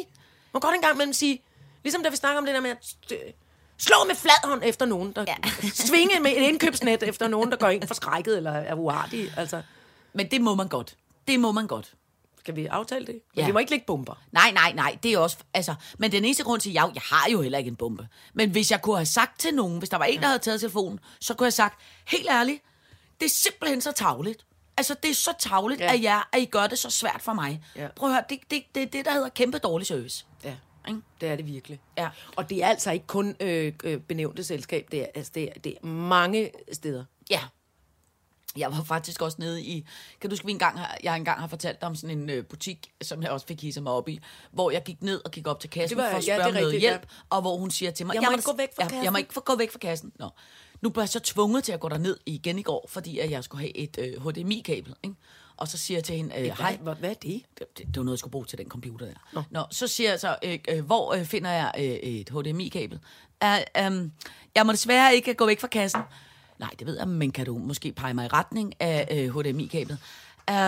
[0.53, 1.43] Man kan godt engang mellem sige,
[1.83, 3.17] ligesom da vi snakker om det der med at øh,
[3.77, 5.35] slå med flad hånd efter nogen, der Ja.
[5.63, 5.69] ja.
[5.87, 9.33] svinge med et indkøbsnet efter nogen, der går ind forskrækket eller er uartig.
[9.37, 9.61] Altså,
[10.13, 10.95] Men det må man godt.
[11.27, 11.93] Det må man godt.
[12.39, 13.21] Skal vi aftale det?
[13.35, 13.41] Ja.
[13.41, 13.45] Ja.
[13.45, 14.13] Vi må ikke lægge bomber.
[14.31, 17.01] Nej, nej, nej, det er også, altså, men den eneste grund til, at jeg, jeg
[17.05, 18.07] har jo heller ikke en bombe.
[18.33, 20.59] Men hvis jeg kunne have sagt til nogen, hvis der var en, der havde taget
[20.59, 22.63] telefonen, så kunne jeg have sagt, helt ærligt,
[23.19, 24.45] det er simpelthen så tavligt.
[24.77, 25.85] Altså, det er så tavligt ja.
[25.85, 25.93] Ja.
[25.93, 27.63] af jer, at I gør det så svært for mig.
[27.75, 27.87] Ja.
[27.95, 30.25] Prøv at høre, det, det, det er det, der hedder kæmpe dårlig service.
[30.43, 30.55] Ja.
[30.87, 31.01] Ikke?
[31.21, 31.81] Det er det virkelig.
[31.97, 32.09] Ja.
[32.35, 35.59] Og det er altså ikke kun øh, øh, benævnte selskab, det er, altså, det, er,
[35.59, 37.03] det er mange steder.
[37.29, 37.41] Ja.
[38.59, 39.85] Jeg var faktisk også nede i...
[40.21, 42.45] Kan du huske, vi engang har, jeg engang har fortalt dig om sådan en øh,
[42.45, 44.19] butik, som jeg også fik hisset mig op i,
[44.51, 46.41] hvor jeg gik ned og gik op til kassen Det var- for at ja, spørge
[46.41, 46.89] er om noget rigtigt, ja.
[46.89, 48.13] hjælp, og hvor hun siger til mig...
[48.13, 49.79] Jeg må "Jamen, ikke gå væk fra ja, Jeg kassen." må ikke gå væk fra
[49.79, 50.11] kassen.
[50.19, 50.29] Nå.
[50.81, 53.43] Nu blev jeg så tvunget til at gå derned igen i går, fordi at jeg
[53.43, 54.95] skulle have et øh, HDMI-kabel.
[55.03, 55.15] Ikke?
[55.57, 57.41] Og så siger jeg til hende, øh, hej, hvad, hvad er det?
[57.59, 59.13] det, det, var noget, jeg skulle bruge til den computer der.
[59.33, 59.43] Nå.
[59.49, 62.99] Nå, så siger jeg så, øh, øh, hvor øh, finder jeg øh, et HDMI-kabel?
[63.45, 64.11] Uh, um,
[64.55, 66.01] jeg må desværre ikke gå væk fra kassen.
[66.59, 69.97] Nej, det ved jeg, men kan du måske pege mig i retning af øh, HDMI-kablet?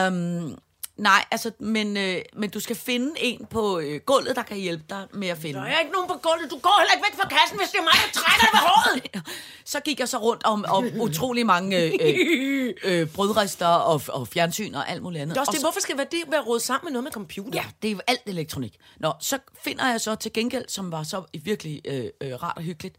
[0.08, 0.58] Um,
[0.98, 4.84] nej, altså, men, øh, men du skal finde en på øh, gulvet, der kan hjælpe
[4.90, 5.60] dig med at finde.
[5.60, 6.52] Der er ikke nogen på gulvet.
[6.52, 8.60] Du går heller ikke væk fra kassen, hvis det er mig, der trækker dig ved
[8.60, 9.28] håret.
[9.74, 14.28] så gik jeg så rundt om, om utrolig mange øh, øh, øh, brødrester og, og
[14.28, 15.36] fjernsyn og alt muligt andet.
[15.36, 17.12] Det er også Og det, så- hvorfor skal det være rådet sammen med noget med
[17.12, 17.60] computer?
[17.60, 18.76] Ja, det er jo alt elektronik.
[19.00, 22.64] Nå, så finder jeg så til gengæld, som var så virkelig øh, øh, rart og
[22.64, 22.96] hyggeligt,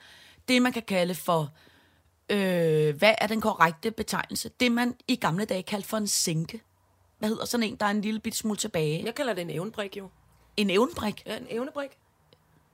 [0.49, 1.51] det man kan kalde for,
[2.33, 4.51] øh, hvad er den korrekte betegnelse?
[4.61, 6.61] Det man i gamle dage kaldte for en sænke.
[7.19, 9.03] Hvad hedder sådan en, der er en lille bit smule tilbage?
[9.05, 10.09] Jeg kalder det en evnebrik, jo.
[10.57, 11.23] En evnebrik?
[11.27, 11.91] Ja, en evnebrik.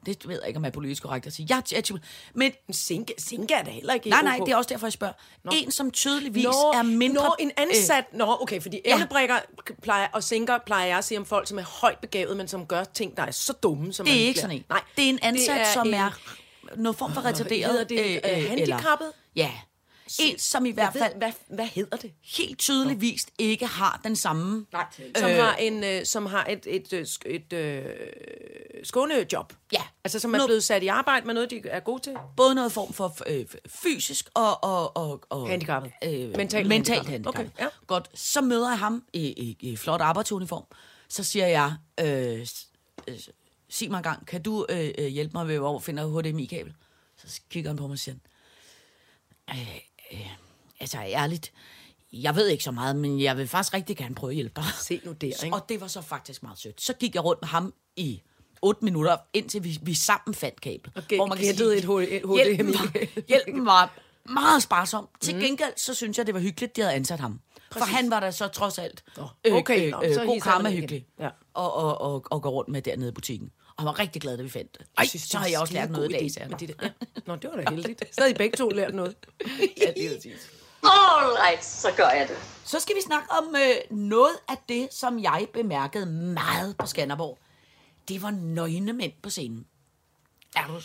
[0.06, 1.46] Det ved jeg ikke, om jeg er politisk korrekt at sige.
[1.50, 1.98] Jeg, jeg, jeg,
[2.34, 4.92] men En sinke, sinke er da heller ikke nej, nej, det er også derfor, jeg
[4.92, 5.12] spørger.
[5.44, 5.50] Nå.
[5.54, 7.24] En, som tydeligvis Nå, er mindre...
[7.24, 8.04] Nå, en ansat...
[8.12, 8.94] Øh, nå, okay, fordi ja.
[8.96, 9.34] evnebrikker
[9.82, 12.66] plejer, og sinker plejer jeg at sige om folk, som er højt begavet, men som
[12.66, 14.64] gør ting, der er så dumme, som det man er ikke bliver- sådan en.
[14.68, 16.10] Nej, det er en ansat, er som en- er
[16.76, 17.70] noget form for retarderet.
[17.70, 19.12] hedder det, øh, handicappet?
[19.36, 19.50] ja.
[20.20, 22.12] En, som i hvert fald ved, hvad, hvad hedder det?
[22.24, 24.66] helt tydeligt vist ikke har den samme...
[24.72, 24.84] Nej,
[25.16, 27.84] som har en øh, som har et et, et, sk- et øh,
[28.84, 29.52] skånejob.
[29.72, 29.82] Ja.
[30.04, 32.16] Altså som er Noget- blevet sat i arbejde med noget de er gode til.
[32.36, 34.64] Både noget form for øh, fysisk og...
[34.64, 35.92] og, og, og Handicappet.
[36.04, 37.26] Øh, Mentalt mentalt, handicappet.
[37.26, 37.66] Okay, ja.
[37.86, 40.64] Godt, så møder jeg ham i, i, i flot arbejdsuniform.
[41.08, 42.46] Så siger jeg, øh,
[43.08, 43.14] øh,
[43.70, 46.74] sig mig en gang, kan du øh, øh, hjælpe mig ved, hvor finder HDMI-kabel?
[47.26, 48.14] Så kigger han på mig og siger,
[49.50, 49.76] øh,
[50.12, 50.26] øh,
[50.80, 51.52] altså ærligt,
[52.12, 54.64] jeg ved ikke så meget, men jeg vil faktisk rigtig gerne prøve at hjælpe dig.
[54.80, 55.56] Se nu der, ikke?
[55.56, 56.80] Og det var så faktisk meget sødt.
[56.80, 58.22] Så gik jeg rundt med ham i
[58.62, 60.92] 8 minutter, indtil vi, vi sammen fandt kablet.
[60.96, 62.72] Og gæ- gættede et H- et hjælpen HDMI.
[62.76, 65.08] var, hjælpen var meget sparsom.
[65.20, 67.40] Til gengæld, så synes jeg, det var hyggeligt, de havde ansat ham.
[67.72, 69.04] For han var der så trods alt
[69.44, 71.06] øh, okay, nå, så god hisser han karma hyggelig.
[71.20, 71.28] Ja.
[71.54, 73.50] Og, og, og, og gå rundt med dernede i butikken.
[73.68, 74.86] Og han var rigtig glad, da vi fandt det.
[74.98, 76.50] Ej, synes, så det har jeg også lært noget i dag, sagde idé han.
[76.50, 77.20] med de der- Ja.
[77.26, 78.14] Nå, det var da heldigt.
[78.14, 79.16] Så havde I begge to lært noget.
[79.80, 80.50] ja, det er præcis.
[80.82, 82.36] All right, så gør jeg det.
[82.64, 87.38] Så skal vi snakke om øh, noget af det, som jeg bemærkede meget på Skanderborg.
[88.08, 89.66] Det var nøgne mænd på scenen.
[90.56, 90.80] Er du,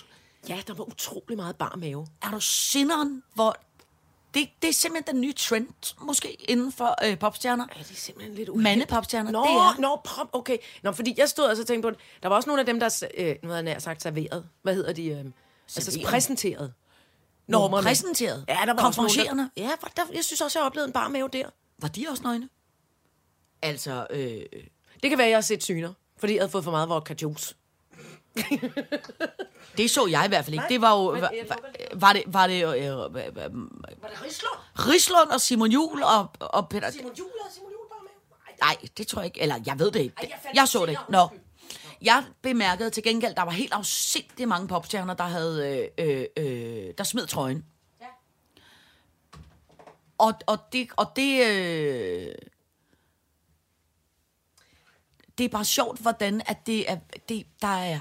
[0.50, 2.08] Ja, der var utrolig meget bar mave.
[2.22, 3.56] er du sinderen, hvor...
[4.34, 7.67] Det, det er simpelthen den nye trend, måske, inden for øh, popstjerner.
[7.76, 8.78] Ja, det er simpelthen lidt uheldigt.
[8.78, 9.80] Mandepopstjerner, Nå, det er...
[9.82, 10.58] nå, pop, okay.
[10.84, 12.00] Nå, fordi jeg stod og så tænkte på det.
[12.24, 14.48] Der var også nogle af dem, der, øh, nu havde jeg nær sagt serveret.
[14.62, 15.06] Hvad hedder de?
[15.08, 15.26] Øh,
[15.76, 16.74] altså præsenteret.
[17.48, 18.46] Nå, præsenteret.
[18.48, 21.28] Ja, der var der, Ja, for der, jeg synes også, jeg oplevede en bar mave
[21.34, 21.50] der.
[21.80, 22.50] Var de også nøgne?
[23.62, 24.41] Altså, øh,
[25.04, 27.56] Det kan være, jeg har set syner, fordi jeg havde fået for meget vodka juice.
[29.78, 30.65] det så jeg i hvert fald ikke.
[30.69, 31.12] Det var jo...
[31.12, 31.60] men Var, jeg var,
[31.93, 32.24] var det...
[32.28, 33.10] Var det, øh, øh, Var
[34.10, 34.58] det Rislund?
[34.76, 36.91] Rislund og Simon Jul og, og Peter...
[36.91, 38.56] Simon Juhl og Simon Juhl bar mave?
[38.62, 39.41] Nej, det tror jeg ikke.
[39.41, 40.15] Eller, jeg ved det ikke.
[40.17, 41.02] Ej, jeg jeg, så det ikke.
[41.10, 41.28] Nå.
[42.02, 46.93] Jeg bemærkede til gengæld, der var helt afsindigt mange popstjerner, der havde, øh, øh, øh,
[46.98, 47.65] der smed trøjen.
[48.02, 48.06] Ja.
[50.17, 52.36] Og, og det, og det, øh,
[55.38, 56.98] det er bare sjovt, hvordan at det er,
[57.30, 58.00] det, der er,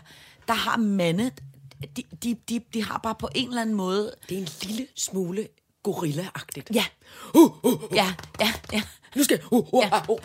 [0.48, 1.30] der har mande,
[1.96, 4.86] de, de, de, de har bare på en eller anden måde, Det er en lille
[4.96, 5.48] smule
[5.88, 6.66] gorilla-agtigt.
[6.74, 6.84] ja,
[7.34, 7.82] Uh, uh, uh.
[7.94, 8.82] ja, ja, ja.
[9.16, 9.98] Nu skal uh, uh, Ja.
[9.98, 10.16] uh, uh,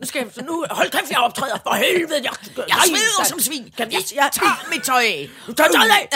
[0.00, 2.14] Nu skal jeg, nu, hold kæft, jeg optræder, for helvede.
[2.14, 2.32] Jeg,
[2.68, 3.70] Jeg sveder som svin.
[3.76, 5.28] Kan Jeg jeg, tager mit tøj af.
[5.46, 6.08] Du tager tøjet af.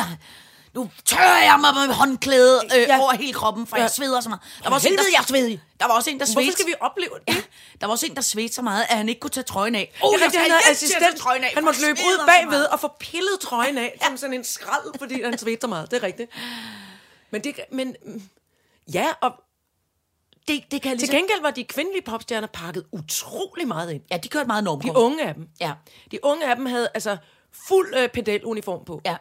[0.76, 0.80] Ja.
[0.80, 3.00] Nu tørrer jeg mig med håndklæde øh, Ja.
[3.00, 3.82] over hele kroppen, for Ja.
[3.82, 4.42] jeg sveder så meget.
[4.62, 5.60] Der var også en, helvede, der, jeg svedig.
[5.80, 6.40] Der var også en, der svedte.
[6.42, 7.34] Hvorfor skal vi opleve det?
[7.34, 7.42] Ja,
[7.80, 9.98] der var også en, der svedte så meget, at han ikke kunne tage trøjen af.
[10.02, 11.16] Oh, det er rigtigt, han havde assistent.
[11.16, 14.44] trøjen af, Han måtte løbe ud bagved og få pillet trøjen af, som sådan en
[14.44, 15.90] skrald, fordi han svedte så meget.
[15.90, 16.30] Det er rigtigt.
[17.30, 17.96] Men, det, men
[18.94, 19.32] ja, og
[20.48, 21.16] Det, det kan jeg til ligesom...
[21.16, 24.02] gengæld var de kvindelige popstjerner pakket utrolig meget ind.
[24.10, 24.84] Ja, de kørte meget normt.
[24.84, 25.48] De unge af dem.
[25.60, 25.72] Ja.
[26.10, 27.16] De unge af dem havde altså
[27.68, 29.00] fuld øh, pedeluniform på.
[29.06, 29.16] Ja.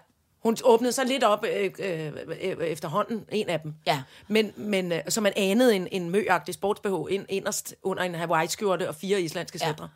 [0.45, 3.73] Hun åbnede sig lidt op øh, øh, øh, efterhånden, en af dem.
[3.87, 4.03] Ja.
[4.27, 8.89] Men, men øh, så man anede en, en møagtig sports-BH ind, inderst under en Hawaii-skjorte
[8.89, 9.67] og fire islandske Ja.
[9.67, 9.87] sætter.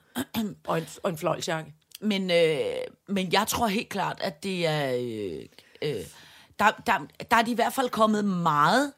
[0.67, 1.73] og, en, og en fløjlsjakke.
[2.01, 2.59] Men, øh,
[3.07, 4.93] men jeg tror helt klart, at det er...
[4.95, 5.45] Øh,
[5.81, 6.03] øh,
[6.59, 8.93] der, der, der er de i hvert fald kommet meget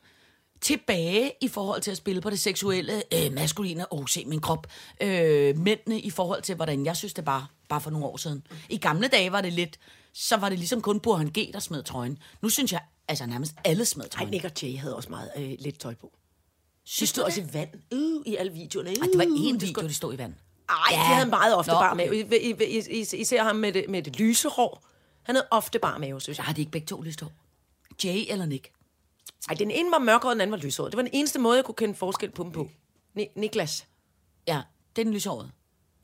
[0.62, 4.68] tilbage i forhold til at spille på det seksuelle, øh, maskuline, åh, se min krop,
[5.02, 8.48] øh, mændene i forhold til, hvordan jeg synes, det var bare for nogle år siden.
[8.70, 9.80] I gamle dage var det lidt,
[10.14, 12.18] så var det ligesom kun Burhan G, der smed trøjen.
[12.42, 14.30] Nu synes jeg, altså nærmest alle smed Ej, trøjen.
[14.32, 16.12] Nick og Jay havde også meget øh, lidt tøj på.
[16.14, 16.20] De
[16.90, 17.50] Synes stod du også det?
[17.50, 17.70] i vand.
[17.92, 18.90] Øh, I alle videoerne.
[18.90, 20.34] Øh, Ej, det var én det video, skulle- de stod i vand.
[20.70, 20.96] Ej, ja.
[20.96, 22.20] de havde meget ofte Nå, bare mave.
[23.20, 24.86] I, ser ham med det, med det lyse hår.
[25.24, 26.46] Han havde ofte bare mave, synes jeg.
[26.46, 27.32] har de ikke begge to lyst hår.
[28.04, 28.72] Jay eller Nick?
[29.50, 30.92] Ej, den ene var mørkere, og den anden var lyshåret.
[30.92, 32.70] Det var den eneste måde, jeg kunne kende forskel på dem på.
[33.14, 33.88] Ni- Niklas.
[34.48, 34.62] Ja,
[34.96, 35.52] det er den lyshårede.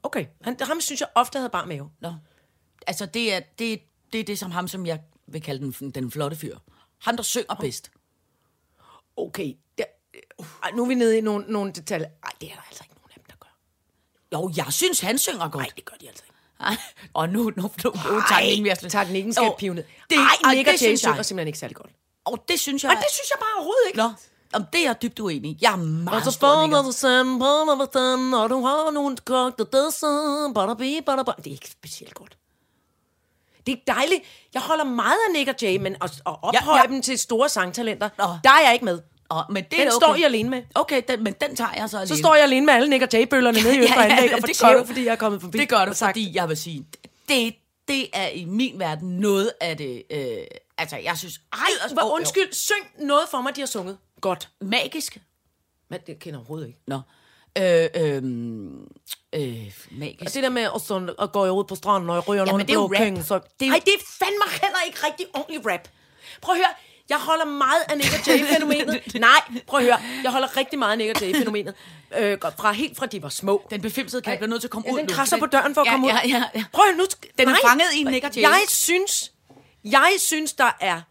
[0.03, 0.25] Okay.
[0.41, 1.89] Han, ham synes jeg ofte havde bare mave.
[1.99, 2.13] Nå.
[2.87, 3.79] Altså, det er det,
[4.13, 6.57] det, er det som ham, som jeg vil kalde den, den flotte fyr.
[6.97, 7.91] Han, der synger bedst.
[9.17, 9.53] Okay.
[9.79, 9.85] Øh,
[10.63, 12.07] ej, nu er vi nede i nogle, nogle detaljer.
[12.23, 13.57] Ej, det er der altså ikke nogen af dem, der gør.
[14.33, 15.55] Jo, jeg synes, han synger godt.
[15.55, 16.33] Nej, det gør de altså ikke.
[16.59, 16.77] Ej,
[17.13, 19.83] og nu, nu, nu, nu teknikken vi Ej, teknikken skal Jo, pive ned.
[20.09, 21.91] Det, Ej, Nick og Jay synger simpelthen ikke særlig godt.
[22.25, 22.93] Og det synes jeg...
[22.93, 23.97] Nej, det synes jeg bare overhovedet ikke.
[23.97, 24.09] Nå,
[24.53, 25.51] om det er jeg dybt uenig.
[25.51, 25.57] i.
[25.61, 30.73] Jeg er meget Og så får du sand, og du har nogle kogte dødser, bada
[30.73, 31.31] bi, bada ba.
[31.37, 32.37] Det er ikke specielt godt.
[33.67, 34.21] Det er dejligt.
[34.53, 36.87] Jeg holder meget af Nick og Jay, men at, at ophøje Ja, ja.
[36.93, 38.23] dem til store sangtalenter, Nå.
[38.43, 38.99] der er jeg ikke med.
[39.31, 40.19] Åh, men det Den er står okay.
[40.19, 40.63] I alene med.
[40.75, 42.07] Okay, den, men den tager jeg så alene.
[42.07, 44.47] Så står jeg alene med alle Nick og Jay-bøllerne nede i Østre Anlæg og får
[44.47, 44.85] det gør du.
[44.85, 45.57] fordi jeg er kommet forbi.
[45.57, 46.85] Det gør du, og sagt, fordi jeg vil sige,
[47.27, 47.55] det,
[47.87, 50.03] det er i min verden noget af det...
[50.11, 50.37] Øh,
[50.77, 51.39] altså, jeg synes...
[51.53, 53.97] Ej, yderst- hvor undskyld, syng noget for mig, de har sunget.
[54.21, 54.49] Godt.
[54.61, 55.17] Magisk.
[55.89, 56.79] Men det kender jeg overhovedet ikke.
[56.87, 56.99] Nå.
[57.57, 58.21] Øh, øh,
[59.35, 60.21] øh, magisk.
[60.25, 62.63] Og det der med at, sådan, at gå ud på stranden og ryge Jamen, nogle
[62.63, 63.39] det er jo blå king, så...
[63.59, 65.87] Det er Ej, det er fandme heller ikke rigtig ordentlig rap.
[66.41, 66.73] Prøv at høre,
[67.09, 69.01] Jeg holder meget af Nick og Jay-fænomenet.
[69.29, 69.99] Nej, prøv at høre.
[70.23, 71.73] Jeg holder rigtig meget af Nick og Jay-fænomenet.
[72.17, 73.67] Øh, fra, helt fra de var små.
[73.69, 75.73] Den befimsede kat bliver nødt til at komme Ja, ud den nu, krasser på døren
[75.73, 76.11] for at ja, komme ud.
[76.11, 76.63] Ja, ja, ja.
[76.73, 77.03] Prøv at nu.
[77.03, 77.59] sk- Den er Nej.
[77.69, 78.41] fanget i Nick og Jay.
[78.41, 79.31] Jeg synes,
[79.83, 81.01] jeg synes, der er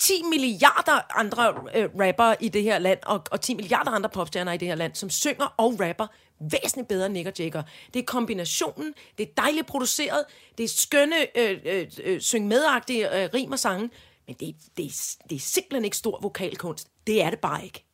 [0.00, 4.52] 10 milliarder andre øh, rapper i det her land, og, og 10 milliarder andre popstjerner
[4.52, 6.06] i det her land, som synger og rapper
[6.50, 7.62] væsentligt bedre end Nick og Jay gør.
[7.94, 10.24] Det er kombinationen, det er dejligt produceret,
[10.58, 13.90] det er skønne, øh, øh, øh, syng medagtige øh, rim og sange,
[14.26, 16.88] men det, er- det, det er simpelthen ikke stor vokalkunst.
[17.06, 17.84] Det er det bare ikke.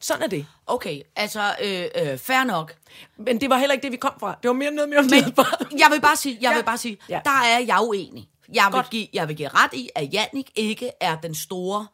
[0.00, 0.46] Sådan er det.
[0.66, 2.74] Okay, altså, øh, øh, fair nok.
[3.16, 4.38] Men det var heller ikke det, vi kom fra.
[4.42, 6.56] Det var mere noget mere Men jeg vil bare sige, jeg Ja.
[6.56, 7.20] vil bare sige, Ja.
[7.24, 8.28] der er jeg uenig.
[8.54, 8.90] Jeg vil, Godt.
[8.90, 11.86] give, jeg vil give ret i, at Jannik ikke er den store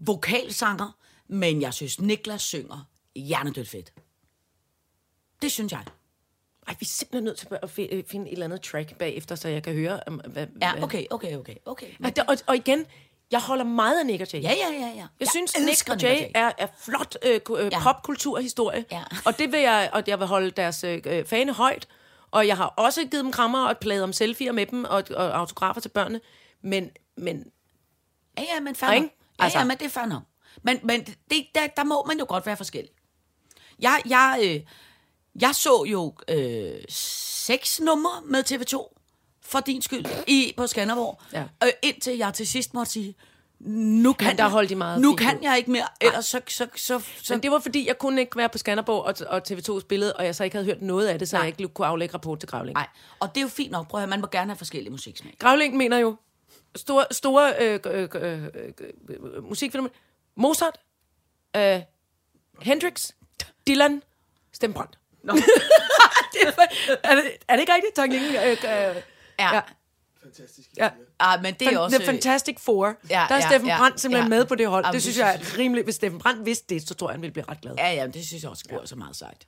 [0.00, 0.96] vokalsanger,
[1.28, 2.84] men jeg synes, Niklas synger
[3.16, 3.92] hjernedødt fedt.
[5.42, 5.82] Det synes jeg.
[6.68, 9.34] Ej, vi er simpelthen nødt til at fi- øh, finde et eller andet track bagefter,
[9.34, 10.46] så jeg kan høre, um, hvad...
[10.62, 11.86] Ja, okay, okay, okay, okay.
[12.04, 12.86] Og, og, og igen,
[13.30, 14.42] jeg holder meget af Nick og Jay.
[14.42, 14.86] Ja, ja, ja, ja.
[14.96, 16.30] Jeg, Jeg synes, Nick og Nick Jay, og Jay.
[16.34, 17.82] er, er flot øh, øh, Ja.
[17.82, 18.84] popkulturhistorie.
[18.92, 19.02] Ja.
[19.24, 21.88] Og det vil jeg, og jeg vil holde deres øh, øh, fane højt.
[22.30, 25.38] Og jeg har også givet dem krammer og pladet om selfies med dem og, og
[25.38, 26.20] autografer til børnene.
[26.62, 27.44] Men, men
[28.38, 29.02] Ja, ja, men fair nok.
[29.02, 29.08] Ja,
[29.44, 30.22] Altså- ja, men det er fair nok.
[30.62, 32.90] Men, men det, der, der må man jo godt være forskellig.
[33.78, 34.60] Jeg, jeg, øh,
[35.42, 38.96] jeg så jo øh, seks numre med TV2
[39.42, 41.20] for din skyld i, på Skanderborg.
[41.32, 41.44] Ja.
[41.64, 43.14] Øh, indtil jeg til sidst måtte sige,
[43.60, 45.42] nu kan, Men der jeg, holdt de meget nu kan ud.
[45.42, 45.86] jeg ikke mere.
[46.00, 49.04] Ellers så, så, så, så, Men det var fordi, jeg kunne ikke være på Skanderborg
[49.04, 51.44] og, og TV2's billede, og jeg så ikke havde hørt noget af det, så Nej.
[51.46, 52.74] jeg ikke kunne aflægge rapport til Gravling.
[52.74, 52.86] Nej,
[53.20, 53.88] og det er jo fint nok.
[53.88, 55.36] Prøv at høre, man må gerne have forskellige musiksmag.
[55.38, 56.16] Gravling mener jo
[56.76, 58.44] store, store øh, øh, øh,
[59.08, 59.88] øh, musikfilmer.
[60.36, 60.78] Mozart,
[61.56, 61.80] øh,
[62.62, 63.10] Hendrix,
[63.66, 64.02] Dylan,
[64.52, 64.98] Stembrandt.
[65.22, 65.32] No.
[66.32, 66.66] det er,
[67.02, 68.36] er, det, er det ikke rigtigt, Ingen?
[68.36, 69.02] Øh, øh,
[69.38, 69.54] Ja.
[69.54, 69.60] ja.
[70.22, 70.28] Ja.
[70.28, 70.68] Fantastisk.
[71.18, 71.96] Ah, men det er Fan, også...
[71.96, 72.94] The Fantastic Four.
[73.10, 74.38] Ja, der er ja, Steffen ja, Brandt simpelthen ja.
[74.38, 74.84] med på det hold.
[74.84, 75.86] Jamen, det synes det jeg synes er rimeligt.
[75.86, 77.74] Hvis Steffen Brandt vidste det, så tror jeg, han ville blive ret glad.
[77.78, 79.46] Ja, ja, det synes jeg også er så meget sejt.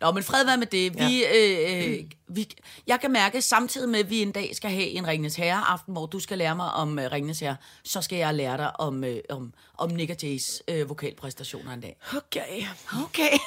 [0.00, 0.98] Nå, men fred være med det.
[0.98, 1.30] Vi, ja.
[1.36, 2.48] øh, øh, vi,
[2.86, 6.06] jeg kan mærke, samtidig med, at vi en dag skal have en Ringnes Herre-aften, hvor
[6.06, 9.18] du skal lære mig om øh, Ringnes Herre, så skal jeg lære dig om, øh,
[9.30, 11.96] om, om Nick og Jays øh, vokalpræstationer en dag.
[12.16, 12.62] Okay.
[13.04, 13.38] Okay.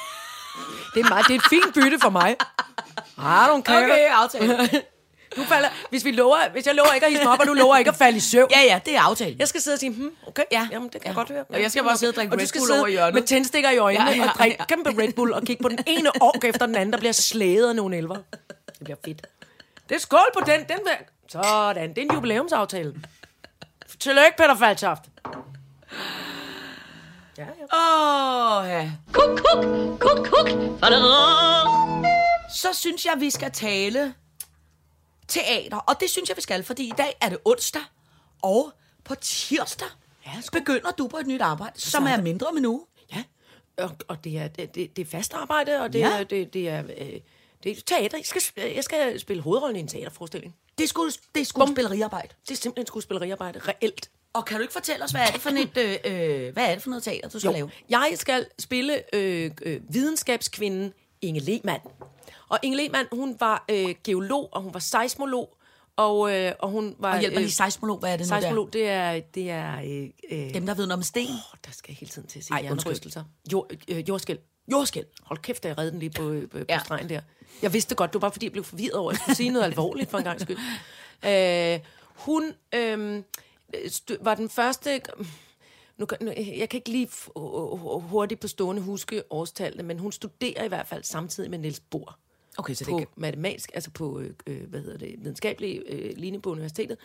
[0.94, 2.36] Det er, meget, det er et fint bytte for mig.
[3.18, 3.84] I don't care.
[3.84, 4.82] Okay, aftale.
[5.36, 7.52] Du falder, hvis, vi lover, hvis jeg lover ikke at hisse mig op, og du
[7.52, 8.50] lover ikke at falde i søvn.
[8.50, 9.38] Ja, ja, det er aftalen.
[9.38, 10.68] Jeg skal sidde og sige, hmm, okay, Ja.
[10.72, 11.08] jamen, det kan Ja.
[11.08, 11.44] jeg godt høre.
[11.48, 13.14] Og jeg skal bare sidde og drikke og du Red skal Bull over i hjørnet.
[13.14, 14.64] med tændstikker i øjnene Ja, ja, og drikke ja.
[14.64, 17.68] kæmpe Red Bull og kigge på den ene ork efter den anden, der bliver slædet
[17.68, 18.16] af nogle elver.
[18.66, 19.26] Det bliver fedt.
[19.88, 20.60] Det er skål på den.
[20.60, 20.92] den vil...
[21.28, 22.94] Sådan, det er en jubilæumsaftale.
[24.00, 25.00] Tillykke, Peter Faltoft.
[27.38, 27.76] Ja, ja.
[27.78, 28.90] Åh, oh, ja.
[29.12, 29.64] Kuk, kuk,
[30.00, 30.48] kuk, kuk.
[32.54, 34.14] Så synes jeg, vi skal tale
[35.28, 35.76] teater.
[35.76, 37.82] Og det synes jeg, vi skal, fordi i dag er det onsdag,
[38.42, 38.72] og
[39.04, 39.88] på tirsdag
[40.26, 42.86] ja, begynder du på et nyt arbejde, som er mindre om en uge.
[43.14, 43.24] Ja,
[43.76, 46.18] og, og det, er, det, det, er fast arbejde, og det, Ja.
[46.18, 46.82] er, det, det er...
[46.98, 47.20] Øh,
[47.64, 48.18] det er teater.
[48.18, 48.42] Jeg skal,
[48.74, 50.54] jeg skal spille hovedrollen i en teaterforestilling.
[50.78, 52.28] Det er, sku, det er skuespilleriarbejde.
[52.48, 54.10] Det er simpelthen skuespilleriarbejde, reelt.
[54.32, 56.74] Og kan du ikke fortælle os, hvad er det for, et, øh, øh, hvad er
[56.74, 57.52] det for noget teater, du skal jo.
[57.52, 57.70] lave?
[57.88, 61.80] Jeg skal spille øh, øh, videnskabskvinden Inge Lehmann.
[62.48, 65.56] Og Inge Lehmann, hun var øh, geolog, og hun var seismolog,
[65.96, 67.12] og, øh, og hun var...
[67.14, 68.40] Og hjælp mig lige, seismolog, hvad er det nu der?
[68.40, 69.20] Seismolog, det er...
[69.20, 71.28] Det er øh, øh, Dem, der ved noget om sten.
[71.30, 73.24] åh, der skal jeg hele tiden til at sige jernrystelser.
[73.52, 74.38] Jord, øh, jordskæld.
[74.72, 75.06] Jordskæld.
[75.22, 76.80] Hold kæft, da jeg redde den lige på, øh, på Ja.
[76.84, 77.20] stregen der.
[77.62, 79.36] Jeg vidste det godt, det var bare fordi, jeg blev forvirret over, at jeg skulle
[79.36, 80.58] sige noget alvorligt for en gang skyld.
[81.26, 83.22] Øh, hun øh,
[83.86, 85.00] stu- var den første...
[86.02, 87.08] Nu, nu, jeg kan ikke lige
[88.00, 92.18] hurtigt på stående huske årstallene, men hun studerer i hvert fald samtidig med Niels Bohr
[92.58, 93.06] Okay, så det på kan...
[93.16, 96.98] matematisk, altså på øh, øh, hvad hedder det, videnskabelig øh, linje på universitetet.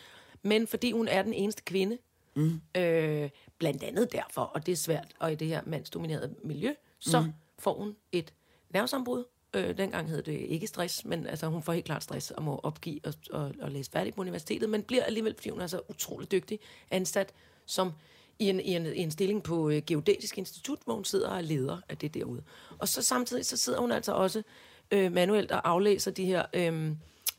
[0.44, 1.98] Men fordi hun er den eneste kvinde,
[2.36, 2.62] mm.
[2.78, 7.22] øh, blandt andet derfor, og det er svært, og i det her mandsdominerede miljø, så
[7.22, 7.34] mm.
[7.60, 8.34] får hun et
[8.70, 9.24] nervesambrud.
[9.54, 12.60] Øh, dengang hed det ikke stress, men altså, hun får helt klart stress og må
[12.64, 15.82] opgive og, og, og læse færdig på universitetet, men bliver alligevel, fordi hun er så
[15.90, 16.60] utrolig dygtig,
[16.92, 17.34] ansat
[17.66, 17.92] som
[18.40, 21.38] i en, i en, i en stilling på øh, Geodetisk Institut, hvor hun sidder og
[21.38, 22.44] er leder af det derude.
[22.78, 24.44] Og så samtidig så sidder hun altså også
[24.92, 26.92] øh, manuelt og aflæser de her øh,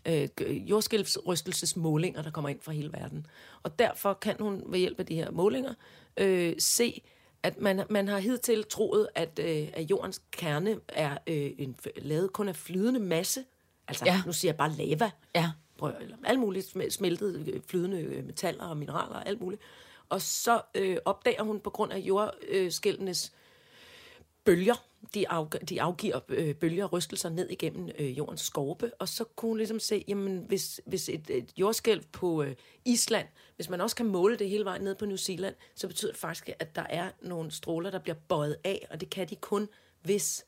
[0.07, 0.29] øh,
[0.71, 3.27] jordskælvsrystelsesmålinger, der kommer ind fra hele verden.
[3.63, 5.75] Og derfor kan hun ved hjælp af de her målinger
[6.17, 7.03] øh, se,
[7.43, 12.33] at man, man har hidtil troet, at, øh, at jordens kerne er øh, en, lavet
[12.33, 13.45] kun af flydende masse.
[13.89, 14.23] Altså, Ja.
[14.27, 15.11] nu siger jeg bare lava.
[15.35, 15.51] Ja.
[15.79, 19.63] Prøv, eller alt muligt sm- smeltede øh, flydende øh, metaller og mineraler og alt muligt.
[20.09, 23.33] Og så øh, opdager hun på grund af jordskælvenes
[24.44, 29.09] bølger, de, afg- de afgiver øh, bølger og rystelser ned igennem øh, jordens skorpe, og
[29.09, 33.68] så kunne hun ligesom se, jamen hvis, hvis et, et jordskælv på øh, Island, hvis
[33.68, 36.51] man også kan måle det hele vejen ned på New Zealand, så betyder det faktisk,
[36.59, 39.68] at der er nogle stråler, der bliver bøjet af, og det kan de kun,
[40.03, 40.47] hvis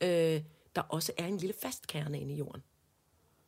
[0.00, 0.40] øh,
[0.76, 2.62] der også er en lille fast kerne inde i jorden.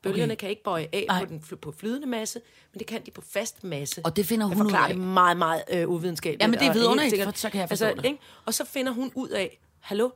[0.03, 0.37] Bølgerne Okay.
[0.41, 1.25] kan ikke bøje af Nej.
[1.25, 2.41] på, den, på flydende masse,
[2.73, 4.01] men det kan de på fast masse.
[4.05, 4.89] Og det finder hun ud af.
[4.89, 6.43] det meget, meget øh, uvidenskabeligt.
[6.43, 8.05] Jamen, det er vidunderligt, for så kan jeg forstå det.
[8.05, 8.19] ikke?
[8.45, 10.11] Og så finder hun ud af, hallo,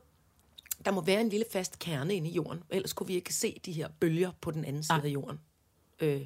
[0.85, 3.61] der må være en lille fast kerne inde i jorden, ellers kunne vi ikke se
[3.65, 5.03] de her bølger på den anden side Ah.
[5.05, 5.39] af jorden.
[5.99, 6.21] Øh,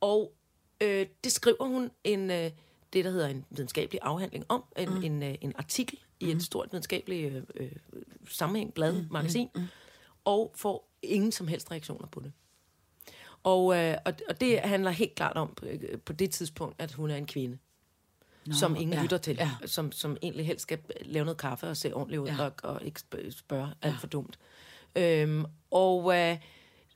[0.00, 0.32] og
[0.80, 2.50] øh, det skriver hun en, øh,
[2.92, 5.02] det, der hedder en videnskabelig afhandling om, en, mm.
[5.02, 7.72] en, øh, en artikel i et stort videnskabeligt øh, øh,
[8.28, 9.06] sammenhæng, blad, mm.
[9.10, 9.62] magasin, mm.
[10.24, 12.32] og får ingen som helst reaktioner på det.
[13.46, 16.92] Og, øh, og, og det handler helt klart om på, øh, på det tidspunkt, at
[16.92, 17.58] hun er en kvinde,
[18.46, 19.50] Nå, som ingen ja, ja, lytter til, ja.
[19.60, 19.66] ja.
[19.66, 22.34] som, som egentlig helst skal lave noget kaffe og se ordentligt ud Ja.
[22.34, 22.44] ja.
[22.44, 24.38] og, og ikke spørge, alt for dumt.
[24.96, 26.36] Øhm, og øh,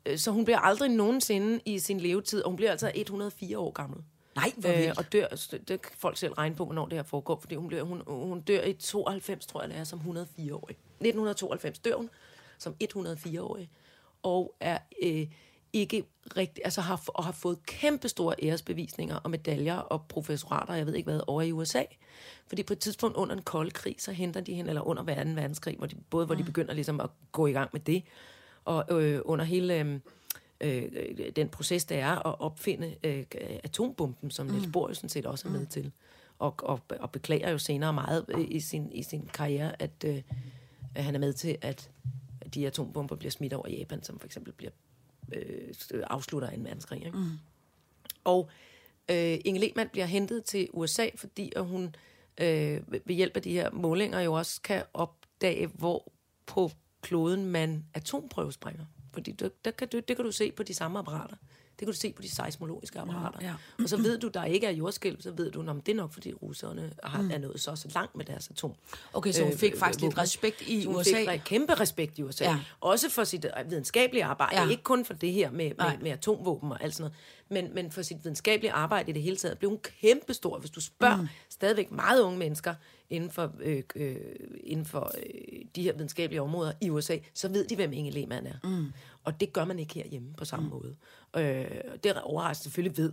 [0.06, 3.70] øh, så hun bliver aldrig nogensinde i sin levetid, og hun bliver altså 104 år
[3.72, 4.00] gammel.
[4.36, 4.98] Nej, hvor Øh, vildt.
[4.98, 5.28] og dør,
[5.68, 8.40] det kan folk selv regne på, hvornår det her foregår, fordi hun, bliver, hun, hun
[8.40, 10.76] dør i 92, tror jeg det er, som 104-årig.
[11.00, 12.10] 1992 dør hun
[12.58, 13.70] som 104-årig,
[14.22, 15.26] og er øh,
[15.72, 16.04] ikke
[16.37, 20.94] rigtig, altså har, og har fået kæmpe store æresbevisninger og medaljer og professorater, jeg ved
[20.94, 21.83] ikke hvad, over i USA.
[22.46, 25.12] Fordi på et tidspunkt under en kold krig, så henter de hende, eller under 2.
[25.12, 28.02] verdenskrig, hvor de, både hvor de begynder ligesom at gå i gang med det,
[28.64, 29.74] og øh, under hele...
[29.74, 30.00] Øh,
[30.61, 30.87] øh,
[31.37, 33.24] den proces, der er at opfinde øh,
[33.64, 35.92] atombomben, som Niels Bohr sådan set også er med til.
[36.38, 40.22] Og, og, og beklager jo senere meget øh, i sin, i sin karriere, at, øh,
[40.94, 41.90] at han er med til, at
[42.54, 44.70] de atombomber bliver smidt over Japan, som for eksempel bliver
[45.32, 45.74] øh,
[46.10, 47.06] afslutter en verdenskrig.
[47.06, 47.18] Ikke?
[47.18, 47.38] Mm.
[48.24, 48.48] Og
[49.10, 51.94] øh, Inge Lehmann bliver hentet til USA, fordi at hun
[52.40, 56.12] øh, ved hjælp af de her målinger jo også kan opdage, hvor
[56.46, 56.70] på
[57.02, 58.84] kloden man atomprøvesprænger.
[59.12, 61.36] Fordi der, der kan du, det kan du se på de samme apparater.
[61.80, 63.38] Det kan du se på de seismologiske apparater.
[63.42, 63.54] ja.
[63.82, 66.12] Og så ved du, der ikke er jordskælv, så ved du, at det er nok,
[66.12, 68.72] fordi russerne har, er nået så, så langt med deres atom.
[69.12, 71.10] Okay, så hun fik øh, faktisk lidt respekt i hun USA.
[71.18, 72.44] Fik re- kæmpe respekt i USA.
[72.44, 72.50] Ja.
[72.50, 72.58] Ja.
[72.80, 74.56] Også for sit øh, videnskabelige arbejde.
[74.56, 74.64] Ja.
[74.64, 74.70] Ja.
[74.70, 77.16] Ikke kun for det her med, med, med atomvåben og alt sådan noget,
[77.50, 79.58] men, men for sit videnskabelige arbejde i det hele taget.
[79.58, 80.58] Blev hun kæmpe stor.
[80.58, 81.28] Hvis du spørger mm.
[81.48, 82.74] stadigvæk meget unge mennesker
[83.10, 84.16] inden for, øh, øh,
[84.64, 88.46] inden for øh, de her videnskabelige områder i USA, så ved de, hvem Inge Lehmann
[88.46, 88.68] er.
[88.68, 88.92] Mm.
[89.24, 90.70] Og det gør man ikke herhjemme på samme mm.
[90.70, 90.96] måde.
[91.36, 91.70] Øh,
[92.04, 92.64] det er overraskende.
[92.64, 93.12] Selvfølgelig ved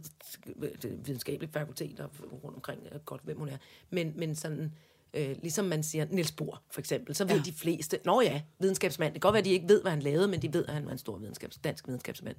[0.81, 2.07] det videnskabelige fakulteter
[2.43, 3.57] rundt omkring øh, godt, hvem hun er.
[3.89, 4.73] Men, men sådan...
[5.13, 7.41] Øh, ligesom man siger, Niels Bohr for eksempel, så ved ja.
[7.41, 10.01] de fleste, nå ja, videnskabsmand, det kan godt være, at de ikke ved, hvad han
[10.01, 12.35] lavede, men de ved, at han var en stor videnskabs, dansk videnskabsmand.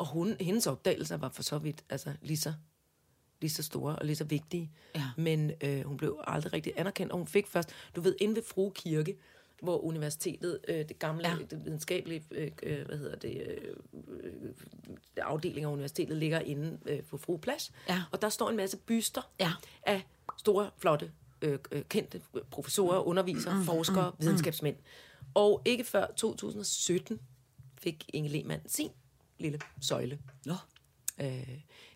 [0.00, 2.52] Og hun, hendes opdagelser var for så vidt altså, lige, så,
[3.40, 4.70] lige så store og lige så vigtige.
[4.94, 5.10] Ja.
[5.16, 8.42] Men øh, hun blev aldrig rigtig anerkendt, og hun fik først, du ved, inde ved
[8.42, 9.16] Frue Kirke,
[9.62, 11.36] hvor universitetet, øh, det gamle, Ja.
[11.50, 13.74] det videnskabelige, øh, øh, hvad hedder det, øh,
[15.16, 17.72] afdeling af universitetet ligger inde øh, på Frue Plads.
[17.88, 18.02] Ja.
[18.12, 19.52] Og der står en masse byster Ja.
[19.82, 20.06] af
[20.38, 21.10] store, flotte,
[21.42, 24.76] øh, øh, kendte professorer, undervisere, mm, forskere, mm, videnskabsmænd.
[25.34, 27.20] Og ikke før 2017
[27.78, 28.90] fik Inge Lehmann sin
[29.40, 30.18] lille søjle.
[30.44, 30.54] Nå.
[31.20, 31.48] Øh,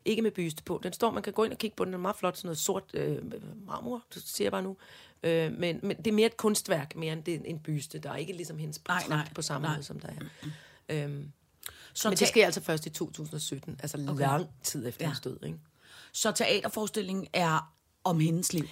[0.04, 0.80] ikke med byste på.
[0.82, 1.92] Den står, man kan gå ind og kigge på den.
[1.92, 3.22] Den er meget flot, sådan noget sort øh,
[3.66, 4.76] marmor, det siger jeg bare nu.
[5.22, 7.98] Øh, men, men det er mere et kunstværk, mere end det en byste.
[7.98, 9.76] Der er ikke ligesom hendes Nej, portræt nej, på samme nej.
[9.76, 10.14] måde, som der er.
[10.88, 11.32] Øhm,
[11.94, 14.20] Så, men det sker altså først i 2017, altså okay.
[14.20, 15.08] lang tid efter ja.
[15.08, 15.38] hendes død.
[15.44, 15.58] Ikke?
[16.12, 18.64] så teaterforestillingen er om hendes liv.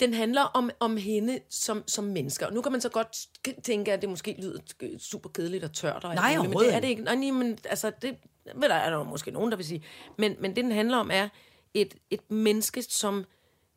[0.00, 2.46] Den handler om, om hende som, som mennesker.
[2.46, 3.28] Og nu kan man så godt
[3.62, 4.58] tænke, at det måske lyder
[4.98, 6.04] super kedeligt og tørt.
[6.04, 7.02] Og Nej, men det er det ikke.
[7.02, 8.16] Nej, men altså, det
[8.54, 9.84] vel, er der måske nogen, der vil sige.
[10.18, 11.28] Men, men det, den handler om, er
[11.74, 13.24] et, et menneske, som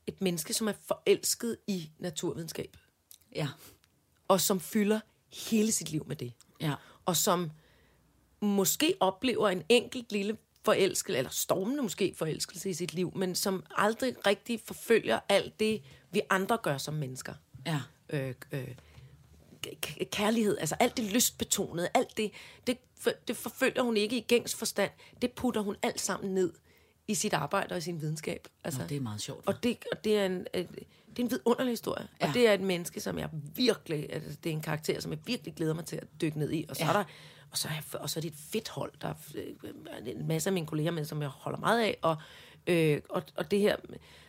[0.08, 2.78] et menneske, som er forelsket i naturvidenskab.
[3.36, 3.48] Ja.
[4.28, 5.00] Og som fylder
[5.52, 6.34] hele sit liv med det.
[6.62, 6.74] Ja.
[7.06, 7.52] Og som
[8.42, 13.64] måske oplever en enkelt lille forelskelse, eller stormende måske forelskelse i sit liv, men som
[13.76, 15.82] aldrig rigtig forfølger alt det,
[16.16, 17.34] vi andre gør som mennesker.
[17.66, 17.80] Ja.
[18.10, 18.68] Øh, øh,
[20.12, 22.32] kærlighed, altså alt det lystbetonede, alt det,
[22.68, 24.92] det, for- det forfølger hun ikke i gængs forstand.
[25.22, 26.54] Det putter hun alt sammen ned
[27.08, 28.48] i sit arbejde og i sin videnskab.
[28.64, 29.48] Altså, Nå, det er meget sjovt.
[29.48, 32.08] Og det, og det, er, en, øh, det er en vidunderlig historie.
[32.22, 32.28] Ja.
[32.28, 35.20] Og det er et menneske, som jeg virkelig, altså, det er en karakter, som jeg
[35.26, 36.66] virkelig glæder mig til at dykke ned i.
[36.70, 36.92] Og så, Ja.
[36.92, 36.98] ja.
[36.98, 37.10] er, der,
[37.52, 38.92] og så, er, og så er det et fedt hold.
[39.02, 41.98] Der er øh, en masse af mine kolleger med, som jeg holder meget af.
[42.02, 42.18] Og,
[42.68, 43.76] øh, og, og det her,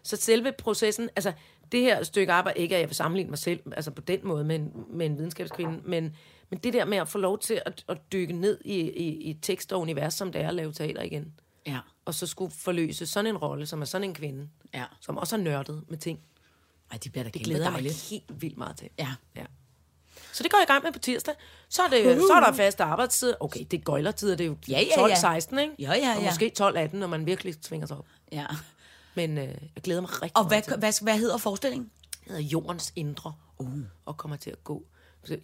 [0.02, 1.32] så selve processen, altså
[1.72, 4.44] det her stykke arbejde, ikke at jeg vil sammenligne mig selv, altså på den måde
[4.44, 6.16] med en, med en videnskabskvinde, men,
[6.50, 9.34] men det der med at få lov til at, at dykke ned i, i, i
[9.42, 11.32] tekst og univers, som det er at lave teater igen
[11.66, 11.78] Ja.
[12.04, 14.84] og så skulle forløse sådan en rolle, som er sådan en kvinde, Ja.
[15.00, 16.20] som også er nørdet med ting.
[16.92, 18.08] Ej, det bliver da Det glæder jeg mig dejligt.
[18.10, 18.88] helt vildt meget til.
[18.98, 19.08] Ja.
[19.36, 19.44] ja.
[20.32, 21.34] Så det går jeg i gang med på tirsdag.
[21.68, 23.34] Så er, det, så er der faste arbejdstid.
[23.40, 25.38] Okay, det er gøjlertider, det er jo Ja, ja, ja.
[25.38, 25.74] 12-16, ikke?
[25.78, 26.28] Ja, ja, Og ja.
[26.30, 28.06] måske 12-18, når man virkelig svinger sig op.
[28.32, 28.46] Ja.
[29.16, 31.90] Men øh, jeg glæder mig rigtig Og meget til hvad, hvad, hvad hedder forestillingen?
[32.10, 32.30] det.
[32.30, 33.34] hedder Jordens Indre.
[33.58, 33.78] Uh.
[34.06, 34.82] Og kommer til at gå.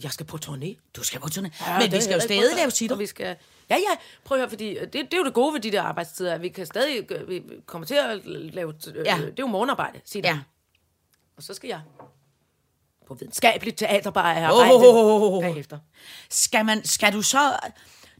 [0.02, 0.90] Jeg skal på turné.
[0.96, 1.66] Du skal på turné.
[1.70, 2.96] Ja, Men vi skal jo stadig lave sitter.
[2.96, 3.36] Vi skal,
[3.70, 5.82] ja, ja, prøv at høre, fordi det, det er jo det gode ved de der
[5.82, 9.16] arbejdstider, at vi kan stadig øh, vi kommer til at lave, øh, Ja.
[9.16, 10.40] det er jo morgenarbejde, siger Ja.
[11.36, 11.80] Og så skal jeg
[13.06, 15.42] på videnskabeligt teater bare Åh, arbejde oh, oh, oh.
[15.42, 15.78] bagefter.
[16.30, 17.38] Skal, man, skal du så...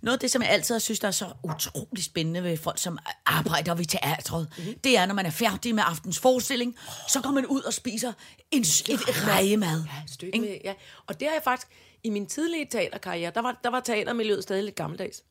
[0.03, 2.79] Noget af det, som jeg altid har synes, der er så utrolig spændende ved folk,
[2.79, 4.79] som arbejder ved teatret, mm-hmm.
[4.79, 6.77] det er, når man er færdig med aftens forestilling,
[7.09, 8.13] så går man ud og spiser
[8.51, 9.85] en, et rejemad.
[9.85, 10.75] Ja, et stykke med, ja.
[11.07, 11.69] Og det har jeg faktisk,
[12.05, 15.23] i min tidlige teaterkarriere, der var, der var teatermiljøet stadig lidt gammeldags.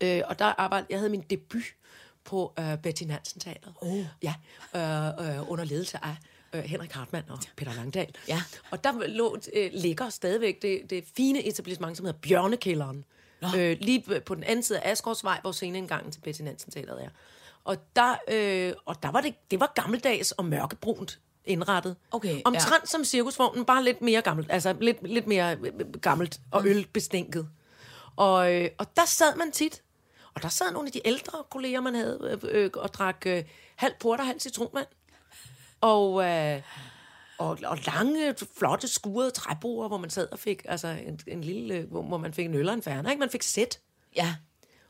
[0.00, 1.64] Øh, og der arbejdede, jeg havde min debut
[2.24, 3.74] på øh, Betty Nansen Teatret.
[3.80, 4.04] Oh.
[4.22, 4.34] Ja,
[4.74, 6.16] øh, øh, under ledelse af
[6.52, 8.14] øh, Henrik Hartmann og Peter Langdal.
[8.28, 8.42] Ja.
[8.70, 12.98] Og der lå, øh, ligger stadigvæk det, det fine etablissement, som hedder Bjørnekælderen.
[12.98, 13.04] Øh,
[13.80, 17.08] lige på den anden side af Asgårdsvej, hvor sceneindgangen til Betty Nansen Teatret er.
[17.64, 21.96] Og der, øh, og der var det, det var gammeldags og mørkebrunt indrettet.
[22.10, 24.50] Okay, Omtrent som cirkusvognen, bare lidt mere gammelt.
[24.50, 27.48] Altså lidt, lidt mere øh, gammelt og ølbestinket.
[28.16, 29.82] Og, øh, og der sad man tit.
[30.34, 33.44] Og der sad nogle af de ældre kolleger, man havde, øh, øh, og drak øh,
[33.76, 34.86] halv porter, halv citronvand.
[35.80, 36.62] Og, øh,
[37.40, 41.82] og, og lange, flotte, skurede træbord, hvor man sad og fik altså en, en lille,
[41.90, 43.20] hvor, hvor man fik en øl og en færne, ikke?
[43.20, 43.80] Man fik sæt.
[44.16, 44.34] Ja.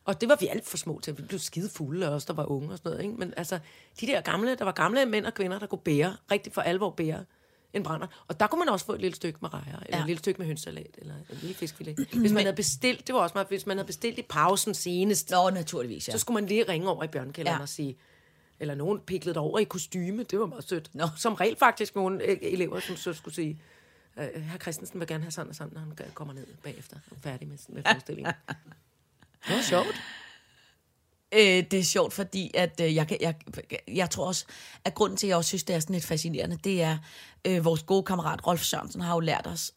[0.05, 1.19] Og det var vi alt for små til.
[1.19, 3.05] Vi blev skide fulde os, der var unge og sådan noget.
[3.05, 3.17] Ikke?
[3.17, 3.59] Men altså,
[4.01, 6.91] de der gamle, der var gamle mænd og kvinder, der kunne bære, rigtig for alvor
[6.91, 7.25] bære
[7.73, 8.07] en brænder.
[8.29, 10.01] Og der kunne man også få et lille stykke med rejer, eller Ja.
[10.01, 12.09] et lille stykke med hønsalat, eller en lille fiskfilet.
[12.21, 15.31] Hvis man havde bestilt, det var også meget, hvis man havde bestilt i pausen senest,
[15.31, 16.13] Nå, naturligvis, ja.
[16.13, 17.63] så skulle man lige ringe over i bjørnkælderen ja.
[17.63, 17.97] og sige,
[18.61, 20.91] eller nogen piklede over i kostyme, det var meget sødt.
[20.95, 21.09] Nå.
[21.17, 23.63] Som regel faktisk nogle øh, elever, som så skulle sige,
[24.17, 27.17] øh, herr Christensen vil gerne have sådan og sådan, når han kommer ned bagefter og
[27.23, 28.33] færdig med, med forestillingen.
[29.49, 30.03] Det var sjovt.
[31.35, 33.35] Øh, det er sjovt, fordi at, øh, jeg, jeg,
[33.89, 34.45] jeg tror også,
[34.85, 36.99] at grunden til, at jeg også synes, det er sådan lidt fascinerende, det er,
[37.45, 39.73] øh, vores gode kammerat Rolf Sørensen har jo lært os,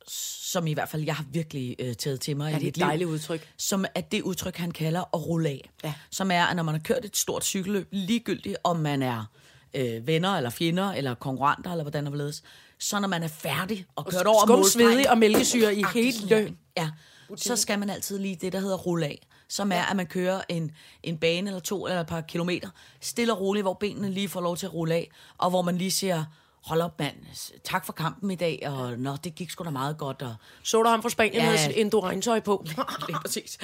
[0.52, 2.70] som i hvert fald jeg har virkelig øh, taget til mig Ja, i det er
[2.70, 3.50] et liv, dejligt udtryk.
[3.58, 5.70] som er det udtryk, han kalder at rulle af.
[5.84, 5.94] Ja.
[6.10, 9.26] Som er, at når man har kørt et stort cykelløb, ligegyldigt om man er
[9.74, 12.44] øh, venner eller fjender eller konkurrenter eller hvordan det ledes,
[12.80, 16.58] så når man er færdig og kørt over målstregen- og mælkesyre i hele der, løn.
[16.78, 16.90] Ja,
[17.36, 19.28] så skal man altid lige det, der hedder rulle af.
[19.54, 20.72] Som er, at man kører en,
[21.04, 22.70] en bane eller to eller et par kilometer,
[23.02, 25.78] stille og roligt, hvor benene lige får lov til at rulle af, og hvor man
[25.78, 26.26] lige siger,
[26.66, 27.16] hold op mand,
[27.64, 30.84] tak for kampen i dag, og nå, det gik sgu da meget godt, og Så
[30.84, 31.50] du ham fra Spanien Ja.
[31.50, 32.66] med sit endoregntøj på?
[33.08, 33.58] lige præcis.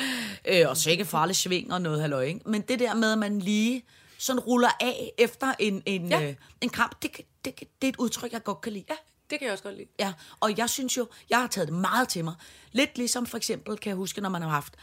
[0.47, 2.39] Øh, og sikke farlig sving og noget halløj, ikke?
[2.45, 3.83] Men det der med, at man lige
[4.17, 6.21] sådan ruller af efter en, en, Ja.
[6.29, 7.11] øh, en kamp, det,
[7.45, 8.85] det, kan- det er et udtryk, jeg godt kan lide.
[8.89, 8.95] ja,
[9.29, 9.87] det kan jeg også godt lide.
[9.99, 12.33] Ja, og jeg synes jo, jeg har taget det meget til mig.
[12.71, 14.73] Lidt ligesom for eksempel, kan jeg huske, når man har haft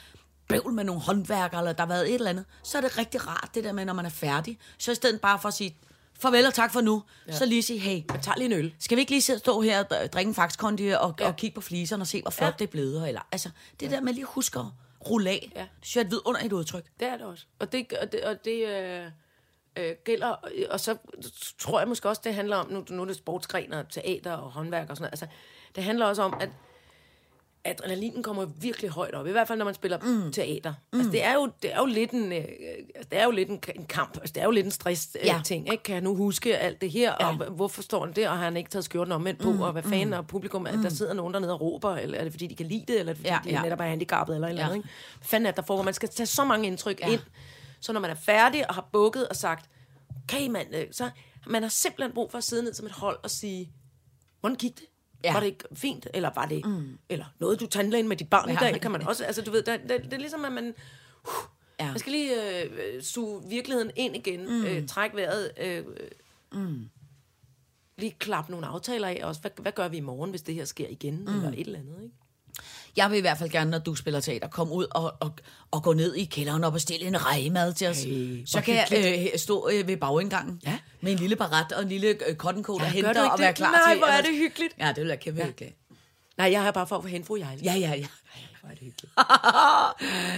[0.49, 3.27] bøvl med nogle håndværkere, eller der har været et eller andet, så er det rigtig
[3.27, 4.59] rart, det der med, når man er færdig.
[4.79, 5.77] Så i stedet bare for at sige,
[6.21, 7.33] farvel og tak for nu, ja.
[7.33, 8.75] så lige sige, hey, Jeg tager lige en øl.
[8.79, 11.27] skal vi ikke lige sidde- stå her og dr- drikke en faxkondi og, Jo.
[11.27, 12.51] og kigge på fliserne og se, hvor flot Ja.
[12.51, 12.57] ja.
[12.59, 13.09] det er blevet?
[13.09, 14.65] Eller, altså, det der med lige at huske at
[15.11, 15.61] rulle af, Ja.
[15.61, 15.67] ja.
[15.83, 16.85] synes jeg er et vidunderligt udtryk.
[17.01, 17.45] Det er det også.
[17.59, 19.07] Og det, og det, og det øh,
[19.77, 20.35] øh, gælder,
[20.71, 20.97] og så
[21.59, 24.51] tror jeg måske også, det handler om, nu, nu er det sportsgren og teater og
[24.51, 25.27] håndværk og sådan noget, altså,
[25.77, 26.49] det handler også om, at
[27.71, 30.33] adrenalinen kommer virkelig højt op, i hvert fald når man spiller mm.
[30.33, 30.75] teater.
[30.93, 30.99] Mm.
[30.99, 32.45] Altså, det er jo, det er jo lidt en, øh,
[32.95, 35.17] altså, det er jo lidt en, en kamp, altså, det er jo lidt en stress
[35.25, 35.83] øh, ting, ikke?
[35.83, 37.29] Kan jeg nu huske alt det her, Ja.
[37.29, 39.83] og hvorfor står han der, og har han ikke taget skjorten omvendt på, og hvad
[39.83, 42.55] fanden er publikum, at der sidder nogen dernede og råber, eller er det fordi, de
[42.57, 43.63] kan lide det, eller er det fordi, Ja, de ja.
[43.63, 44.67] netop er handicappet, eller eller Ja.
[44.67, 44.89] andet, ikke?
[45.19, 45.83] Hvad fanden er der foregår?
[45.85, 47.09] Man skal tage så mange indtryk Ja.
[47.13, 47.21] ind,
[47.81, 49.71] så når man er færdig og har bukket og sagt,
[50.25, 51.11] okay mand, øh, så
[51.47, 53.73] man har simpelthen brug for at sidde ned som et hold og sige,
[54.41, 54.85] hvordan gik det?
[55.25, 55.33] Ja.
[55.33, 56.07] Var det ikke fint?
[56.15, 56.99] Eller var det, mm.
[57.09, 58.55] eller noget du tandlægen med dit barn ja.
[58.55, 58.81] i dag?
[58.81, 60.75] Kan man også, altså du ved, det, det, det er ligesom, at man,
[61.25, 61.31] uh,
[61.81, 61.87] Ja.
[61.87, 64.65] man skal lige øh, suge virkeligheden ind igen, mm.
[64.65, 65.85] øh, trække vejret, øh,
[66.53, 66.89] mm.
[67.99, 69.41] lige klappe nogle aftaler af også.
[69.41, 71.21] Hvad, hvad gør vi i morgen, hvis det her sker igen?
[71.21, 71.35] Mm.
[71.35, 72.15] Eller et eller andet, ikke?
[72.97, 75.33] Jeg vil i hvert fald gerne, når du spiller teater, komme ud og, og,
[75.71, 78.03] og gå ned i kælderen og bestille en rejemad til os.
[78.03, 80.79] Hey, så kan jeg øh, stå øh, ved bagindgangen Ja.
[81.01, 83.49] med en lille barat og en lille øh, cotton coat og gør hente og være
[83.49, 83.57] det?
[83.57, 83.99] klar Nej, til.
[83.99, 84.75] hvor er det hyggeligt.
[84.79, 85.67] Ja, det vil jeg kæmpe ja.
[86.39, 87.61] Nej, jeg har bare for at få hen fru Jejle.
[87.65, 88.07] Ja, ja, ja.
[88.61, 89.15] Hvor er det hyggeligt.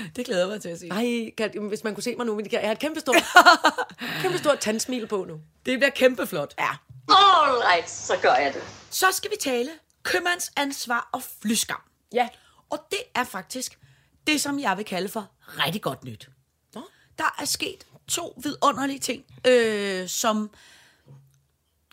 [0.17, 0.89] det glæder jeg mig til at se.
[0.89, 3.17] Ej, kan, hvis man kunne se mig nu, men jeg har et kæmpe stort,
[4.23, 5.35] kæmpe stort tandsmil på nu.
[5.67, 6.55] Det bliver kæmpe flot.
[6.59, 6.69] Ja.
[7.09, 8.63] All right, så gør jeg det.
[8.91, 9.71] Så skal vi tale
[10.03, 11.81] købmandsansvar og flyskam.
[12.13, 12.29] Ja.
[12.71, 13.79] Og det er faktisk
[14.27, 16.29] det, som jeg vil kalde for rigtig godt nyt.
[16.75, 16.83] Nå.
[17.19, 20.51] Der er sket to vidunderlige ting, øh, som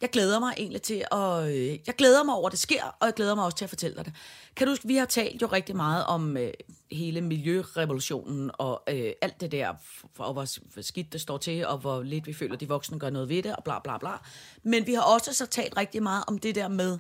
[0.02, 1.50] jeg glæder mig egentlig til at...
[1.50, 3.70] Øh, jeg glæder mig over, at det sker, og jeg glæder mig også til at
[3.70, 4.14] fortælle dig det.
[4.56, 6.54] Kan du huske, vi har talt jo rigtig meget om øh,
[6.92, 9.74] hele miljørevolutionen og øh, alt det der,
[10.18, 13.30] og hvor skidt det står til, og hvor lidt vi føler, de voksne gør noget
[13.30, 14.12] ved det, og bla bla bla.
[14.64, 17.00] Men vi har også så talt rigtig meget om det der med,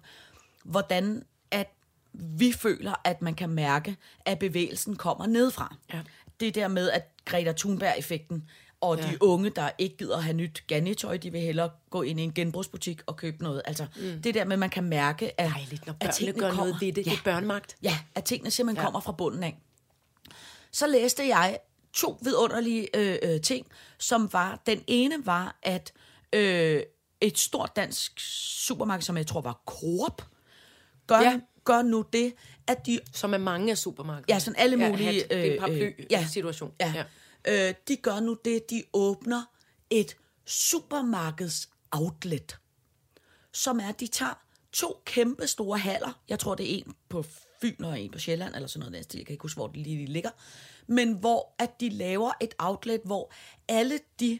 [0.63, 1.34] hvordan at
[2.19, 5.75] vi føler, at man kan mærke, at bevægelsen kommer nedefra.
[5.93, 5.99] Ja.
[6.39, 8.49] Det der med, at Greta Thunberg-effekten,
[8.81, 9.07] og ja.
[9.11, 12.33] De unge, der ikke gider have nyt Ganni-tøj, de vil hellere gå ind i en
[12.33, 13.61] genbrugsbutik og købe noget.
[13.65, 14.21] Altså, mm.
[14.21, 16.63] det der med, at man kan mærke, at, Dejligt, når at tingene gør kommer.
[16.63, 17.05] noget ved det.
[17.05, 17.75] Ja, Det er børnemagt.
[17.83, 18.81] ja, at tingene simpelthen.
[18.81, 18.85] Ja.
[18.85, 19.57] kommer fra bunden af.
[20.71, 21.59] Så læste jeg
[21.93, 23.67] to vidunderlige øh, øh, ting,
[23.99, 25.93] som var, den ene var, at
[26.33, 26.81] øh,
[27.21, 28.19] et stort dansk
[28.65, 30.21] supermarked, som jeg tror var Coop,
[31.07, 31.39] gør, ja.
[31.67, 31.73] Ja.
[31.73, 32.33] gør nu det,
[32.67, 34.33] at de Som er mange af supermarkederne.
[34.33, 35.05] Ja, sådan alle Ja, mulige...
[35.05, 35.29] hat.
[35.29, 36.73] Det er en øh, øh, paraply-situation.
[36.79, 36.93] Ja,
[37.45, 37.67] ja.
[37.69, 39.43] Øh, de gør nu det, de åbner
[39.89, 42.57] et supermarkeds outlet,
[43.53, 46.21] som er, de tager to kæmpe store haller.
[46.29, 47.25] Jeg tror, det er en på
[47.61, 49.05] Fyn og en på Sjælland, eller sådan noget.
[49.05, 49.17] stil.
[49.17, 50.29] Jeg kan ikke huske, hvor de lige ligger.
[50.87, 53.31] Men hvor at de laver et outlet, hvor
[53.67, 54.39] alle de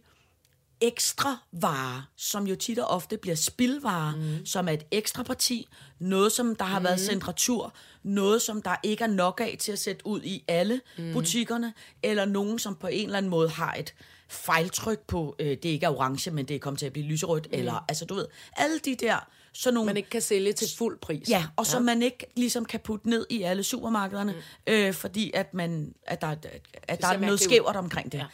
[0.81, 4.45] ekstra varer, som jo tit og ofte bliver spildvarer, mm.
[4.45, 5.67] som er et ekstra parti,
[5.99, 6.85] noget som der har mm.
[6.85, 7.73] været sendt retur,
[8.03, 11.13] noget som der ikke er nok af til at sætte ud i alle mm.
[11.13, 11.73] butikkerne,
[12.03, 13.93] eller nogen som på en eller anden måde har et
[14.29, 17.47] fejltryk på, øh, det ikke er orange, men det er kommet til at blive lyserødt,
[17.51, 17.59] mm.
[17.59, 19.85] eller altså du ved, alle de der, sådan nogle...
[19.85, 21.29] Man ikke kan sælge til fuld pris.
[21.29, 24.73] Ja, og som man ikke ligesom kan putte ned i alle supermarkederne, mm.
[24.73, 26.35] øh, fordi at, man, at der,
[26.83, 28.17] at der er noget skævert omkring det.
[28.17, 28.25] Ja.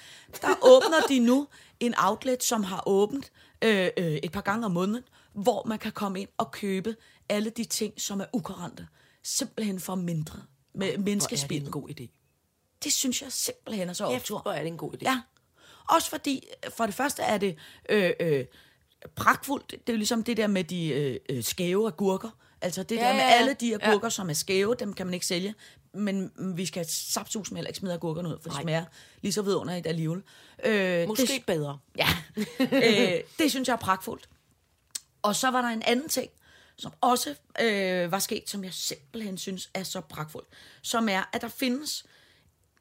[0.41, 1.47] Der åbner de nu
[1.79, 5.03] en outlet, som har åbent øh, øh, et par gange om måneden,
[5.33, 6.95] hvor man kan komme ind og købe
[7.29, 8.87] alle de ting, som er ukurante.
[9.23, 10.39] Simpelthen for mindre.
[10.73, 11.65] Med Hvor er det menneskespil.
[11.65, 12.07] en god idé.
[12.83, 14.39] Det synes jeg simpelthen er så optur.
[14.39, 15.03] hvor er det en god idé.
[15.03, 15.21] Ja.
[15.89, 17.57] Også fordi, for det første er det
[17.89, 18.45] øh, øh,
[19.15, 19.71] pragtfuldt.
[19.71, 22.29] Det er jo ligesom det der med de øh, øh, skæve agurker.
[22.61, 23.33] Altså det Ja, der med ja, ja.
[23.33, 24.09] alle de agurker, ja.
[24.09, 25.55] som er skæve, dem kan man ikke sælge.
[25.93, 28.61] Men vi skal sapsus med heller ikke smide agurkerne ud, for Nej.
[28.61, 28.85] smager
[29.21, 30.21] lige så vidunderligt alligevel.
[30.63, 31.79] Øh, Måske det, bedre.
[31.97, 32.07] Ja,
[32.59, 34.29] øh, det synes jeg er pragtfuldt.
[35.21, 36.29] Og så var der en anden ting,
[36.77, 40.47] som også øh, var sket, som jeg simpelthen synes er så pragtfuldt,
[40.81, 42.05] som er, at der findes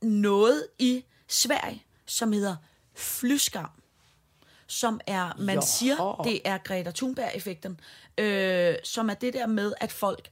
[0.02, 2.56] noget i Sverige, som hedder
[2.94, 3.70] flyskam,
[4.70, 5.62] som er, man Jo.
[5.66, 7.80] siger, det er Greta Thunberg-effekten,
[8.18, 10.30] øh, som er det der med, at folk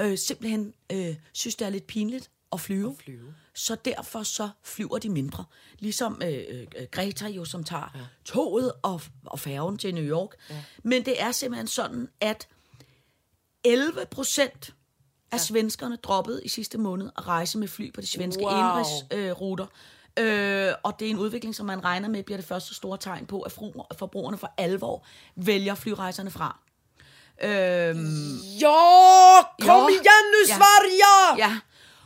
[0.00, 2.90] øh, simpelthen øh, synes, det er lidt pinligt at flyve.
[2.90, 3.34] At flyve.
[3.54, 5.44] Så derfor så flyver de mindre.
[5.78, 8.00] Ligesom øh, øh, Greta jo, som tager ja.
[8.24, 10.30] toget og, og færgen til New York.
[10.50, 10.62] Ja.
[10.82, 12.48] Men det er simpelthen sådan, at
[13.64, 14.74] 11 procent
[15.32, 15.42] af ja.
[15.42, 18.58] svenskerne droppede i sidste måned at rejse med fly på de svenske Wow.
[18.58, 19.64] indrigsruter.
[19.64, 19.70] Øh,
[20.82, 23.40] og det er en udvikling, som man regner med bliver det første store tegn på,
[23.40, 23.52] at
[23.98, 25.04] forbrugerne for alvor
[25.36, 26.58] vælger flyrejserne fra.
[27.42, 28.68] Øhm, Jo,
[29.60, 29.66] Jo.
[29.66, 30.54] kom igen nu, Ja.
[30.56, 31.38] Sverige!
[31.38, 31.58] ja.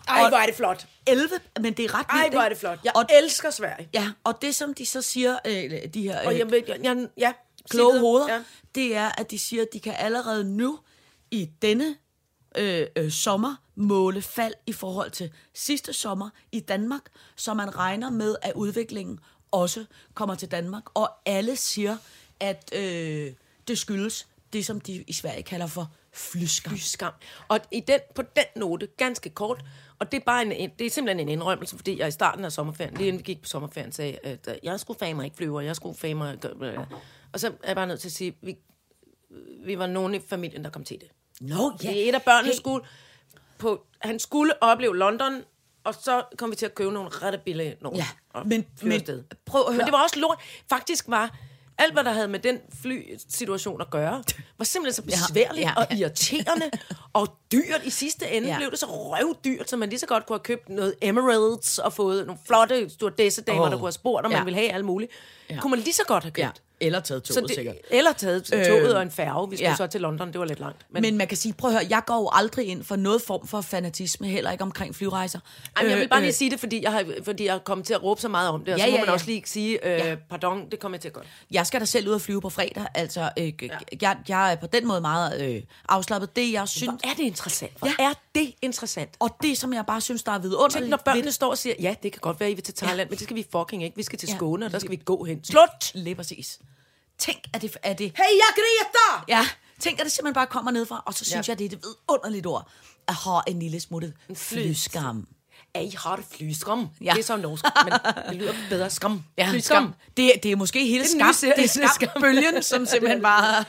[0.08, 0.86] Ej, Og hvor er det flot.
[1.06, 1.28] 11,
[1.60, 2.78] men det er ret Ej, vildt, hvor er det flot.
[2.84, 3.88] Jeg og, elsker Sverige.
[3.94, 6.78] ja, og det som de så siger, øh, de her Og øh, jeg, vil- jeg,
[6.82, 7.32] jeg, ja,
[7.70, 8.42] kloge hoveder, ja.
[8.74, 10.78] det er, at de siger, at de kan allerede nu
[11.30, 11.96] i denne
[12.58, 13.56] øh, øh, sommer
[14.66, 17.02] i forhold til sidste sommer i Danmark,
[17.36, 19.84] så man regner med, at udviklingen også
[20.14, 20.82] kommer til Danmark.
[20.94, 21.96] Og alle siger,
[22.40, 23.32] at øh,
[23.68, 27.12] det skyldes det, som de i Sverige kalder for flyskam.
[27.48, 29.64] Og i den, på den note, ganske kort,
[29.98, 32.44] og det er, bare en, en, det er simpelthen en indrømmelse, fordi jeg i starten
[32.44, 35.36] af sommerferien, lige inden vi gik på sommerferien, sagde, at øh, jeg skulle fame ikke
[35.36, 36.44] flyve, og jeg skulle fame mig...
[36.44, 36.78] Øh,
[37.32, 38.56] og så er jeg bare nødt til at sige, vi,
[39.64, 41.08] vi var nogen i familien, der kom til det.
[41.40, 41.88] Nå, Ja.
[41.88, 42.84] Det er et af børnene skulle
[43.58, 45.42] på, han skulle opleve London,
[45.84, 47.98] og så kom vi til at købe nogle rette billige nogen.
[47.98, 48.06] Ja,
[48.44, 49.02] men- men
[49.46, 49.84] prøv at Men høre.
[49.84, 50.38] det var også lort.
[50.68, 51.36] Faktisk var
[51.78, 54.22] alt, hvad der havde med den flysituation at gøre,
[54.58, 55.86] var simpelthen så besværligt ja, ja, ja.
[55.86, 56.70] og irriterende
[57.12, 57.80] og dyrt.
[57.84, 58.56] I sidste ende Ja.
[58.56, 61.92] blev det så røvdyrt, så man lige så godt kunne have købt noget Emeralds og
[61.92, 63.70] fået nogle flotte stewardessedamer, oh.
[63.70, 64.38] Der kunne have spurgt, om ja.
[64.38, 65.12] man ville have alt muligt.
[65.50, 65.60] Ja.
[65.60, 66.38] Kunne man lige så godt have købt.
[66.38, 66.50] Ja,
[66.80, 67.76] eller taget toget, Så sikkert.
[67.90, 69.50] det, eller taget toget og en færge.
[69.50, 69.70] Vi skulle ja.
[69.70, 69.76] ja.
[69.76, 70.86] så til London, det var lidt langt.
[70.90, 73.22] Men, men man kan sige, prøv at høre, jeg går jo aldrig ind for noget
[73.22, 75.38] form for fanatisme, heller ikke omkring flyrejser.
[75.76, 77.86] Ej, men jeg vil bare Øh, lige sige det, fordi jeg har, fordi jeg kommet
[77.86, 79.12] til at råbe så meget om det, og Ja, så må ja, man ja.
[79.12, 80.08] også lige sige, øh, Ja.
[80.08, 80.16] ja.
[80.30, 81.24] pardon, det kommer jeg til at gøre.
[81.50, 83.68] Jeg skal da selv ud og flyve på fredag, altså øh, ja.
[84.02, 86.36] jeg, jeg er på den måde meget øh, afslappet.
[86.36, 87.72] Det, jeg synes, Hvor er det interessant?
[87.78, 87.94] Hvor Ja.
[87.98, 88.08] ja.
[88.10, 89.10] er det interessant?
[89.20, 90.74] og det, som jeg bare synes, der er vidunderligt.
[90.78, 92.74] Tænk, når børnene ved- står og siger, ja, det kan godt være, I vil til
[92.74, 93.04] Thailand, ja.
[93.04, 93.96] men det skal vi fucking ikke.
[93.96, 94.36] Vi skal til Ja.
[94.36, 95.44] Skåne, og der skal vi gå hen.
[95.44, 95.94] Slut!
[95.94, 96.58] Lige præcis.
[97.18, 97.76] Tænk, at det...
[97.82, 99.24] Er det Hey, jeg Greta!
[99.28, 99.46] ja,
[99.80, 101.52] tænk, at det simpelthen bare kommer nedfra, og så synes Ja.
[101.52, 102.68] jeg, det er et vidunderligt ord,
[103.08, 105.28] at have en lille fly- flyskam.
[105.74, 106.88] At I har det flyskam.
[107.04, 107.12] Ja.
[107.12, 107.92] Det er så norsk, men
[108.28, 109.22] det lyder bedre skam.
[109.38, 109.84] Ja, Flyskam.
[109.84, 109.94] skam.
[110.16, 111.34] Det, det er måske hele Det skam.
[111.44, 113.64] nye Det er skambølgen, som simpelthen bare...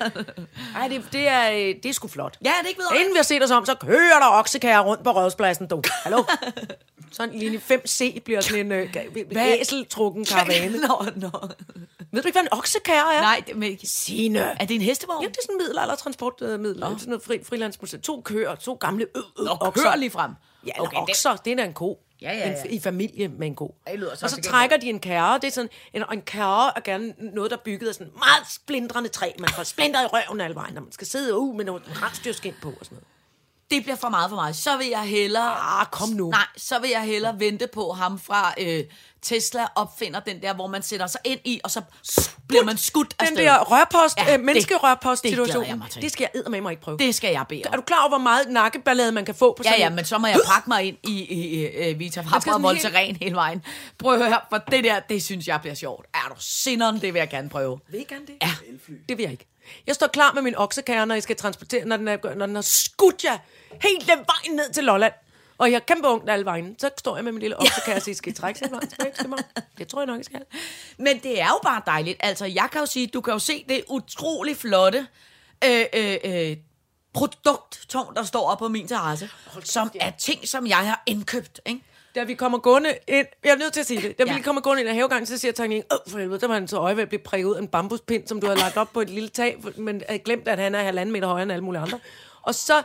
[0.76, 2.38] Ej, det, det, er, øh, det er sgu flot.
[2.46, 2.96] Ja, det er ikke videre.
[3.00, 5.82] Inden vi har set os om, så kører der oksekærer rundt på rådspladsen, du.
[6.04, 6.24] Hallo?
[7.12, 8.90] Sådan linje 5C bliver sådan en øh,
[9.60, 10.78] æseltrukken karavane.
[10.78, 11.30] Nå, nå.
[12.12, 13.22] Ved du ikke, hvad en oksekære er?
[13.22, 14.40] Nej, det, men, Signe.
[14.40, 15.24] er det en hestevogn?
[15.24, 16.80] Ja, det er sådan en middelaldertransportmiddel.
[16.82, 18.02] Sådan noget fri, frilandsmuseum.
[18.02, 19.84] To køer, to gamle ø, ø, Nå, okser.
[19.84, 20.32] kør lige frem.
[20.66, 22.00] Ja, Okay, okay, det- okser, det er da en ko.
[22.22, 22.64] Ja, ja, ja.
[22.66, 23.76] En, I familie med en ko.
[23.88, 25.36] Det lyder så og så trækker de en kærre.
[25.40, 28.12] Det er sådan, en, og en kærre er gerne noget, der er bygget af sådan
[28.18, 29.32] meget splindrende træ.
[29.40, 32.54] Man får splinter i røven alle vejen, når man skal sidde uh, med noget rensdyrskin
[32.62, 33.08] på og sådan noget.
[33.72, 34.56] Det bliver for meget for mig.
[34.56, 35.80] Så vil jeg hellere...
[35.82, 36.30] Ah, kom nu.
[36.30, 38.84] Nej, så vil jeg hellere vente på ham fra øh,
[39.22, 41.82] Tesla opfinder den der, hvor man sætter sig ind i, og så
[42.48, 43.44] bliver man skudt Den afsted.
[43.46, 45.38] der rørpost, Ja, ja, det- øh, menneskerørpost det
[45.78, 46.02] mig til.
[46.02, 46.98] det skal jeg eddermame ikke prøve.
[46.98, 47.76] Det skal jeg bede Er om.
[47.76, 50.06] du klar over, hvor meget nakkeballade man kan få på Ja, sådan ja, en- men
[50.06, 53.36] så må jeg pakke mig ind i, i, i uh, Vita Frapper og Voltaren hele
[53.36, 53.64] vejen.
[54.00, 56.06] Prøv at høre, for det der, det synes jeg bliver sjovt.
[56.14, 57.80] Er du sinderen, det vil jeg gerne prøve.
[57.92, 58.36] Vil I gerne det?
[58.42, 58.52] Ja.
[59.10, 59.46] Det vil jeg ikke.
[59.88, 62.56] Jeg står klar med min oksekære, når jeg skal transportere, når den, er, når den
[62.56, 63.38] har skudt jer
[63.82, 65.14] helt den vejen ned til Lolland.
[65.58, 66.80] Og jeg er kæmpe ondt alle vejen.
[66.80, 69.30] Så står jeg med min lille oksekære og siger, skal I trække sig tilbage til
[69.30, 69.40] mig?
[69.78, 70.42] Det tror jeg nok, jeg skal.
[70.98, 72.18] Men det er jo bare dejligt.
[72.20, 75.08] Altså, jeg kan jo sige, du kan jo se det utrolig flotte
[75.66, 76.58] øh, øh, øh,
[77.14, 79.30] produkttårn, der står op på min terrasse,
[79.64, 81.82] som er ting, som jeg har indkøbt, ikke?
[82.16, 84.36] Da vi kommer gående ind, jeg er nødt til at sige det, da Ja.
[84.36, 86.68] vi kommer gående ind af havegangen, så siger Tanja, åh for helvede, der var han
[86.68, 88.94] så øje ved at blive prikket ud af en bambuspind, som du havde lagt op
[88.94, 91.64] på et lille tag, men jeg glemt, at han er halvanden meter højere end alle
[91.64, 92.00] mulige andre.
[92.42, 92.84] Og så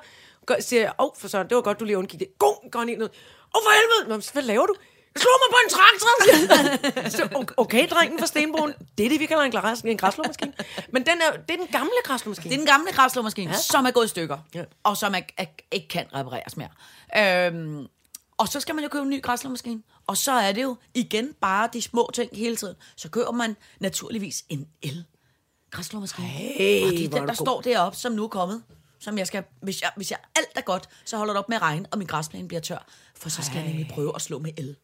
[0.60, 2.28] siger jeg, åh for sådan, det var godt, du lige undgik det.
[2.38, 3.08] Gung, går han ind ud.
[3.54, 4.74] Åh for helvede, Nå, hvad laver du?
[5.14, 7.08] Jeg slog mig på en traktor!
[7.40, 10.52] så, okay, drengen fra Stenbroen, det er det, vi kalder en, græs, en græslåmaskine.
[10.92, 12.50] Men den er, det er den gamle græslåmaskine.
[12.50, 13.56] Det er den gamle græsslåmaskine, ja.
[13.56, 14.64] som er gået i stykker, Ja.
[14.84, 16.68] og som er, er, ikke kan repareres mere.
[17.46, 17.86] Øhm,
[18.40, 19.82] og så skal man jo købe en ny græsslåmaskine.
[20.06, 22.76] Og så er det jo igen bare de små ting hele tiden.
[22.96, 25.04] Så køber man naturligvis en el
[25.70, 26.26] græsslåmaskine.
[26.26, 27.34] Hey, og det er den, der god.
[27.34, 28.62] står deroppe, som nu er kommet.
[28.98, 31.56] Som jeg skal, hvis, jeg, hvis jeg alt er godt, så holder det op med
[31.56, 32.86] at regne, og min græsplæne bliver tør.
[33.16, 34.76] For så skal jeg nemlig prøve at slå med el.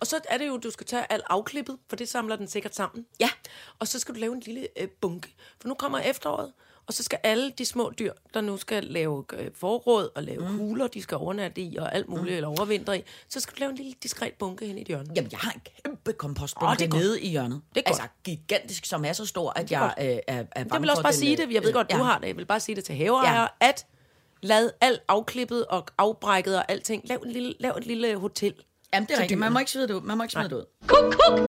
[0.00, 2.74] Og så er det jo, du skal tage alt afklippet, for det samler den sikkert
[2.74, 3.06] sammen.
[3.20, 3.30] Ja.
[3.78, 6.52] Og så skal du lave en lille øh, bunke, for nu kommer efteråret,
[6.86, 10.48] og så skal alle de små dyr, der nu skal lave øh, forråd og lave
[10.48, 10.58] mm.
[10.58, 12.32] huler, de skal overnatte i og alt muligt, mm.
[12.34, 15.08] eller overvintre i, så skal du lave en lille diskret bunke hen i et hjørne.
[15.16, 17.02] Jamen, jeg har en kæmpe kompostbunke oh, det er godt.
[17.02, 17.60] nede i hjørnet.
[17.74, 18.00] Det er godt.
[18.00, 20.08] Altså gigantisk, som er så stor, at jeg godt.
[20.10, 21.90] øh, er, er bange Jeg vil også bare den, sige øh, det, jeg ved godt,
[21.90, 22.02] du ja.
[22.02, 23.46] har det, jeg vil bare sige det til haveejere, Ja.
[23.68, 23.86] at
[24.42, 28.54] lad alt afklippet og afbrækket og alting, lav, en lille, lav et lille hotel.
[28.94, 29.40] Jamen, det er rigtigt.
[29.40, 30.00] Man må ikke smide det ud.
[30.00, 31.46] Man må ikke smide det ud.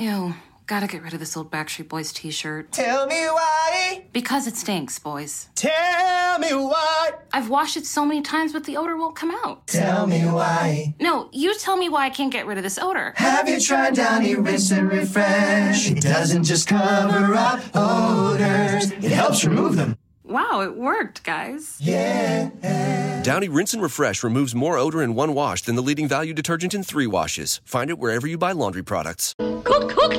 [0.00, 0.30] Ew,
[0.72, 2.72] gotta get rid of this old Backstreet Boys t shirt.
[2.72, 4.04] Tell me why.
[4.10, 5.50] Because it stinks, boys.
[5.54, 7.10] Tell me why.
[7.30, 9.66] I've washed it so many times, but the odor won't come out.
[9.66, 10.94] Tell me why.
[10.98, 13.12] No, you tell me why I can't get rid of this odor.
[13.16, 15.90] Have you tried Downy Rinse and Refresh?
[15.90, 19.98] It doesn't just cover up odors, it helps remove them.
[20.24, 21.76] Wow, it worked, guys.
[21.80, 23.11] Yeah.
[23.24, 26.74] Downy Rinse and Refresh removes more odor in one wash than the leading value detergent
[26.74, 27.60] in three washes.
[27.64, 29.34] Find it wherever you buy laundry products.
[29.38, 30.12] Kuk, kuk.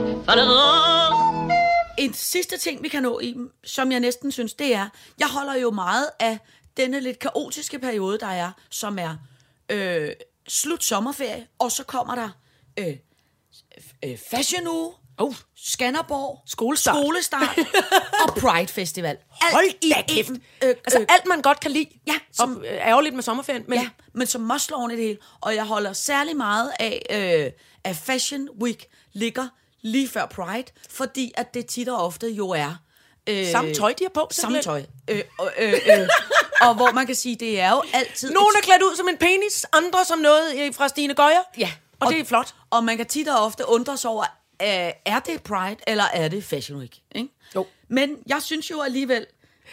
[1.98, 4.90] En sidste ting, vi kan nå i, som jeg næsten synes, det er,
[5.20, 6.38] jeg holder jo meget af
[6.78, 9.16] denne lidt kaotiske periode, der er, som er
[9.70, 10.10] øh,
[10.48, 12.30] slut sommerferie, og så kommer der
[12.80, 12.98] øh,
[14.06, 15.34] øh, Fashion Uge, Oh.
[15.58, 16.96] Skanderborg, Skolestart.
[16.96, 17.58] skolestart
[18.28, 19.18] og Pride Festival.
[19.42, 20.30] Alt Hold i da kæft.
[20.30, 21.88] en, Øh, altså øh, alt, man godt kan lide.
[22.08, 25.18] Ja, som- Og, øh, ærgerligt med sommerferien, men Ja, men som slå i det hele.
[25.42, 27.02] Og jeg holder særlig meget af,
[27.46, 27.52] øh,
[27.84, 29.48] at Fashion Week ligger
[29.82, 32.76] lige før Pride, fordi at det tit og ofte jo er...
[33.30, 34.28] Øh, samme tøj, de har på.
[34.32, 34.84] Samme tøj.
[35.10, 36.08] Øh, og, øh, øh,
[36.62, 38.32] og hvor man kan sige, det er jo altid...
[38.32, 41.42] Nogle er klædt ud som en penis, andre som noget øh, fra Stine Gøjer.
[41.58, 41.72] Ja.
[42.00, 42.56] Og, det er flot.
[42.70, 44.24] Og man kan tit og ofte undre sig over,
[44.62, 46.98] øh, er det Pride, eller er det Fashion Week?
[47.16, 47.30] Ikke?
[47.56, 47.68] Jo.
[47.88, 49.26] Men jeg synes jo alligevel,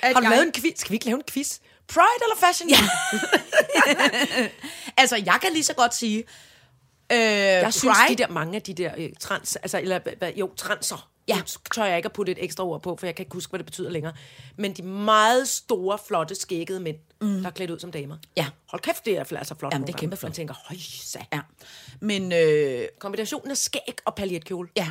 [0.03, 0.31] at Har du jeg...
[0.31, 0.79] lavet en quiz?
[0.79, 1.59] Skal vi ikke lave en quiz?
[1.89, 2.71] Pride eller fashion?
[2.71, 2.77] Ja.
[4.97, 6.19] Altså, jeg kan lige så godt sige...
[7.13, 10.01] Øh, Jeg synes, Pride, de der, mange af de der øh, trans, altså, eller
[10.37, 11.43] jo, transer, Ja.
[11.75, 13.59] tør jeg ikke at putte et ekstra ord på, for jeg kan ikke huske, hvad
[13.59, 14.13] det betyder længere.
[14.57, 17.41] Men de meget store, flotte, skækkede mænd, mm.
[17.41, 18.17] der er klædt ud som damer.
[18.37, 18.47] Ja.
[18.67, 19.73] Hold kæft, det er altså flot.
[19.73, 20.29] Jamen, det er kæmpe flot.
[20.29, 21.19] Man tænker, høj, sa.
[21.33, 21.41] Ja.
[22.01, 24.69] Men øh, Kombinationen af skæg og paljetkjole.
[24.77, 24.89] ja,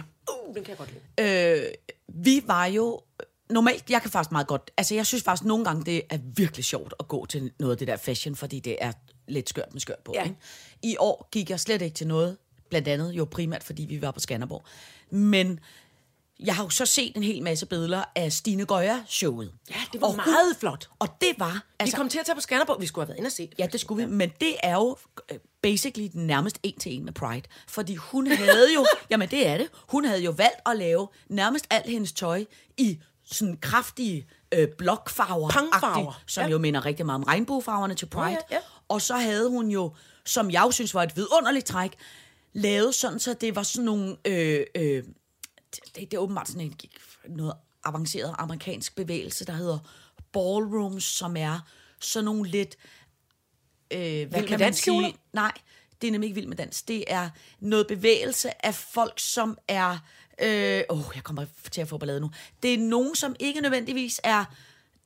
[0.48, 1.60] Uh, den kan jeg godt lide.
[1.66, 1.72] øh,
[2.08, 3.02] vi var jo...
[3.50, 4.72] Normalt, jeg kan faktisk meget godt...
[4.78, 7.78] Altså, jeg synes faktisk nogle gange, det er virkelig sjovt at gå til noget af
[7.78, 8.92] det der fashion, fordi det er
[9.28, 10.12] lidt skørt med skørt på.
[10.16, 10.24] Ja.
[10.24, 10.36] Ikke?
[10.84, 12.38] I år gik jeg slet ikke til noget,
[12.70, 14.64] blandt andet jo primært, fordi vi var på Skanderborg.
[15.10, 15.60] Men
[16.40, 19.52] jeg har jo så set en hel masse billeder af Stine Gøjer-showet.
[19.70, 20.90] Ja, det var Og hun- meget flot.
[21.00, 21.64] Og det var...
[21.80, 22.82] Altså, vi kom til at tage på Skanderborg.
[22.82, 23.50] Vi skulle have været inde og se.
[23.60, 24.12] Ja, det skulle vi.
[24.12, 24.98] Men det er jo
[25.32, 27.42] øh, basically nærmest en til en med Pride.
[27.68, 28.86] Fordi hun havde jo...
[29.10, 29.68] jamen, det er det.
[29.90, 32.46] Hun havde jo valgt at lave nærmest alt hendes tøj
[32.78, 33.00] i
[33.32, 35.50] sådan kraftige øh, blokfarver.
[35.50, 36.22] Pangfarver.
[36.28, 36.50] Som Ja.
[36.50, 38.30] jo minder rigtig meget om regnbuefarverne til Pride.
[38.52, 38.60] ja, ja.
[38.88, 39.94] Og så havde hun jo,
[40.26, 41.92] som jeg jo synes var et vidunderligt træk,
[42.54, 44.16] lavet sådan, så det var sådan nogle...
[44.28, 45.04] Øh, øh,
[45.76, 46.76] det, det er åbenbart sådan en,
[47.28, 47.54] noget
[47.84, 49.80] avanceret amerikansk bevægelse, der hedder
[50.32, 51.60] ballrooms, som er
[52.00, 52.76] sådan nogle lidt...
[53.92, 55.08] Øh, hvad med kan man danskjoler?
[55.08, 55.18] sige?
[55.34, 55.52] Nej,
[56.02, 56.82] det er nemlig ikke vild med dans.
[56.82, 59.98] Det er noget bevægelse af folk, som er...
[60.42, 62.32] Øh, åh, jeg kommer til at få ballade nu.
[62.64, 64.46] Det er nogen, som ikke nødvendigvis er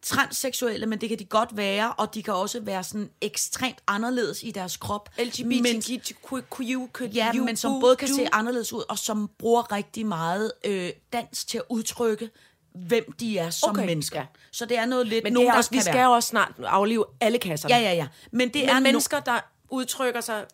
[0.03, 4.43] transseksuelle, men det kan de godt være, og de kan også være sådan ekstremt anderledes
[4.43, 5.09] i deres krop.
[5.17, 10.51] Men, LGBTQ, ja, men som både kan se anderledes ud, og som bruger rigtig meget
[10.65, 12.29] øh, dans til at udtrykke,
[12.75, 14.19] hvem de er som Okay, mennesker.
[14.19, 14.25] ja.
[14.51, 15.23] Så det er noget lidt...
[15.23, 17.75] Men nogen, det er der også, vi skal jo også snart aflive alle kasserne.
[17.75, 18.07] Ja, ja, ja.
[18.31, 19.39] Men det Men er no- mennesker, der
[19.69, 20.45] udtrykker sig...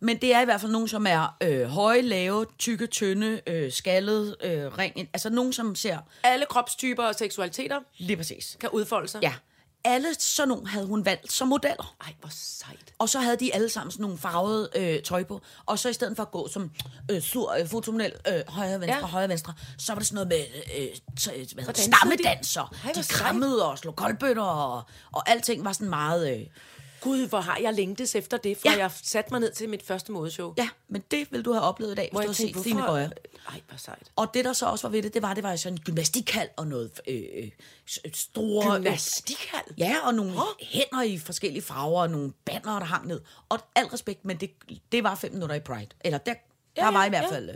[0.00, 3.72] men det er i hvert fald nogen, som er øh, høje, lave, tykke, tynde, øh,
[3.72, 4.96] skaldet, øh, ring.
[5.12, 8.56] Altså nogen, som ser Alle kropstyper og seksualiteter lige præcis.
[8.60, 9.22] kan udfolde sig.
[9.22, 9.32] Ja.
[9.84, 11.94] Alle sådan nogle havde hun valgt som modeller.
[12.06, 12.92] Ej, hvor sejt.
[12.98, 15.40] Og så havde de alle sammen sådan nogle farvede øh, tøj på.
[15.66, 16.70] Og så i stedet for at gå som
[17.10, 19.06] øh, sur øh, fotomodel, øh, højre, venstre, Ja.
[19.06, 20.44] højre, venstre, så var det sådan noget med
[20.78, 20.86] øh,
[21.20, 22.64] t- hvad hedder, stammedanser.
[22.82, 22.88] de?
[22.88, 23.08] Ej, De sejt.
[23.20, 24.82] krammede og slog koldbøtter, og,
[25.12, 26.36] og alting var sådan meget...
[26.40, 26.46] Øh,
[27.00, 28.78] Gud, hvor har jeg længtes efter det, fra Ja.
[28.78, 30.54] jeg satte mig ned til mit første modeshow.
[30.56, 32.44] ja, men det vil du have oplevet i dag, Hvor hvis du jeg har set
[32.46, 32.92] tænkte, Stine hvorfor...
[32.92, 33.08] Gøjer.
[33.48, 34.10] Ej, hvor sejt.
[34.16, 36.48] Og det, der så også var ved det, det var, det var sådan en gymnastikhal
[36.56, 37.50] og noget øh, øh,
[37.90, 38.76] s- store...
[38.76, 39.60] Gymnastikhal?
[39.78, 43.20] Ja, og nogle hænder i forskellige farver, og nogle banner, der hang ned.
[43.48, 44.50] Og al respekt, men det,
[44.92, 45.86] det var fem minutter i Pride.
[46.00, 46.34] Eller der,
[46.76, 47.30] der ja, var i hvert ja.
[47.34, 47.50] fald...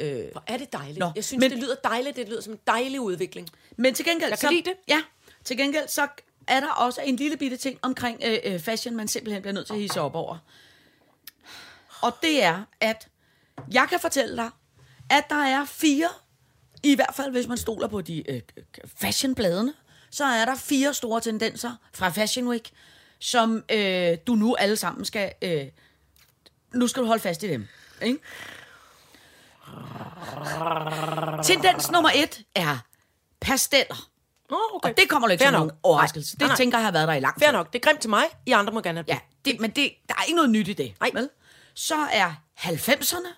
[0.00, 0.98] Øh, Hvor er det dejligt.
[0.98, 2.16] Nå, jeg synes, men- det lyder dejligt.
[2.16, 3.48] Det lyder som en dejlig udvikling.
[3.76, 4.30] Men til gengæld...
[4.30, 4.74] Jeg kan så, lide det.
[4.88, 5.02] Ja,
[5.44, 6.08] til gengæld så
[6.48, 9.66] er der også en lille bitte ting omkring øh, øh, fashion, man simpelthen bliver nødt
[9.66, 10.38] til at hisse op over.
[12.00, 13.08] Og det er, at
[13.70, 14.50] jeg kan fortælle dig,
[15.10, 16.08] at der er fire,
[16.82, 18.42] i hvert fald hvis man stoler på de øh,
[18.96, 19.74] fashionbladene,
[20.10, 22.70] så er der fire store tendenser fra Fashion Week,
[23.18, 25.32] som øh, du nu alle sammen skal...
[25.42, 25.66] Øh,
[26.74, 27.68] nu skal du holde fast i dem.
[28.02, 28.18] Ikke?
[31.42, 32.78] Tendens nummer et er
[33.40, 34.08] pasteller.
[34.50, 34.90] Nå, okay.
[34.90, 35.66] Og det kommer jo ikke Fair som nok.
[35.68, 36.36] nogen overraskelse.
[36.38, 36.56] Nej, Det nej.
[36.56, 37.44] tænker jeg har været der i lang tid.
[37.46, 37.72] Fair nok.
[37.72, 38.24] Det er grimt til mig.
[38.46, 40.72] I andre må gerne have Ja, det, men det, der er ikke noget nyt i
[40.72, 40.94] det.
[41.00, 41.10] Nej.
[41.14, 41.28] Vel?
[41.74, 43.28] Så er 90'erne,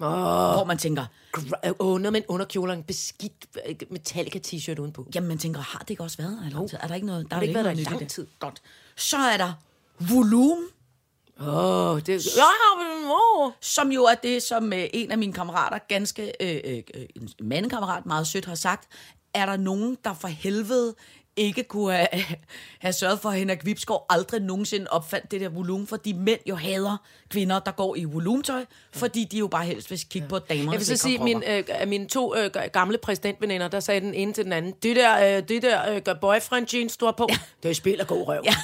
[0.00, 0.08] Åh,
[0.54, 1.04] hvor man tænker,
[1.36, 3.32] Gra- øh, Åh, noget med en beskidt
[3.68, 5.06] øh, Metallica t-shirt udenpå.
[5.14, 6.78] jamen man tænker, har det ikke også været der i lang tid?
[6.82, 8.26] Er der ikke noget, der Har er det ikke været der i lang tid?
[8.40, 8.62] Godt.
[8.96, 9.52] Så er der
[9.98, 10.66] volumen,
[11.40, 11.46] Åh,
[11.90, 12.26] oh, det...
[12.36, 12.42] Ja,
[12.78, 13.52] men, åh.
[13.60, 17.28] som jo er det, som øh, en af mine kammerater, ganske øh, øh, øh, en
[17.40, 18.88] mandekammerat, meget sødt har sagt,
[19.34, 20.94] er der nogen, der for helvede
[21.36, 22.08] ikke kunne have,
[22.78, 26.54] have sørget for, at Henrik Vipsgaard aldrig nogensinde opfandt det der volumen, fordi mænd jo
[26.54, 26.96] hader
[27.28, 30.78] kvinder, der går i volumentøj, fordi de jo bare helst vil kigge på damernes Jeg
[30.78, 34.44] vil så sige, min, øh, mine to øh, gamle præsidentveninder, der sagde den ene til
[34.44, 37.38] den anden, det der, øh, det der øh, boyfriend jeans, du har på, ja.
[37.62, 38.42] det er spil og god røv.
[38.44, 38.54] Ja,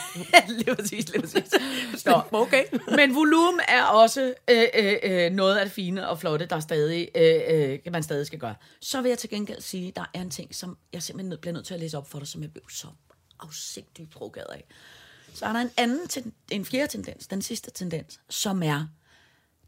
[0.58, 1.44] lige præcis, lige præcis.
[2.06, 2.64] Nå, Okay.
[2.96, 7.08] Men volumen er også øh, øh, øh, noget af det fine og flotte, der stadig,
[7.14, 8.54] øh, øh, man stadig skal gøre.
[8.80, 11.54] Så vil jeg til gengæld sige, der er en ting, som jeg simpelthen nød- bliver
[11.54, 12.86] nødt til at læse op for dig, som jeg blev så
[13.40, 14.64] afsigtigt provokeret af.
[15.34, 18.86] Så er der en anden, ten, en fjerde tendens, den sidste tendens, som er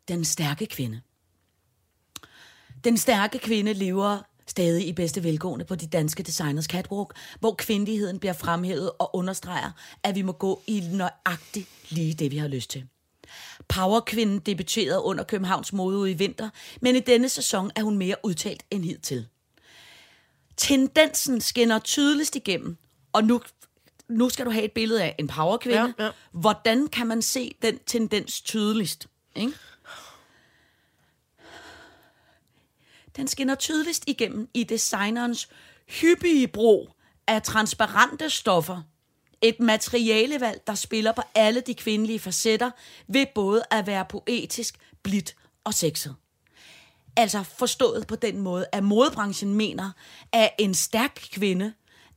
[0.09, 1.01] den stærke kvinde.
[2.85, 8.19] Den stærke kvinde lever stadig i bedste velgående på de danske designers catwalk, hvor kvindeligheden
[8.19, 9.71] bliver fremhævet og understreger,
[10.03, 12.89] at vi må gå i nøjagtigt lige det, vi har lyst til.
[13.69, 18.63] Powerkvinden debuterede under Københavns modeuge i vinter, men i denne sæson er hun mere udtalt
[18.71, 19.27] end hidtil.
[20.57, 22.77] Tendensen skinner tydeligst igennem,
[23.13, 23.41] og nu,
[24.09, 25.95] nu skal du have et billede af en powerkvinde.
[25.99, 26.11] Ja, ja.
[26.33, 29.09] Hvordan kan man se den tendens tydeligst?
[29.37, 29.53] Ikke?
[33.17, 35.49] Den skinner tydeligst igennem i designerens
[35.89, 36.91] hyppige brug
[37.27, 38.83] af transparente stoffer.
[39.43, 42.71] Et materialevalg, der spiller på alle de kvindelige facetter,
[43.07, 46.17] ved både at være poetisk, blidt og sexet.
[47.17, 49.91] Altså forstået på den måde, at modebranchen mener,
[50.33, 51.73] at en stærk kvinde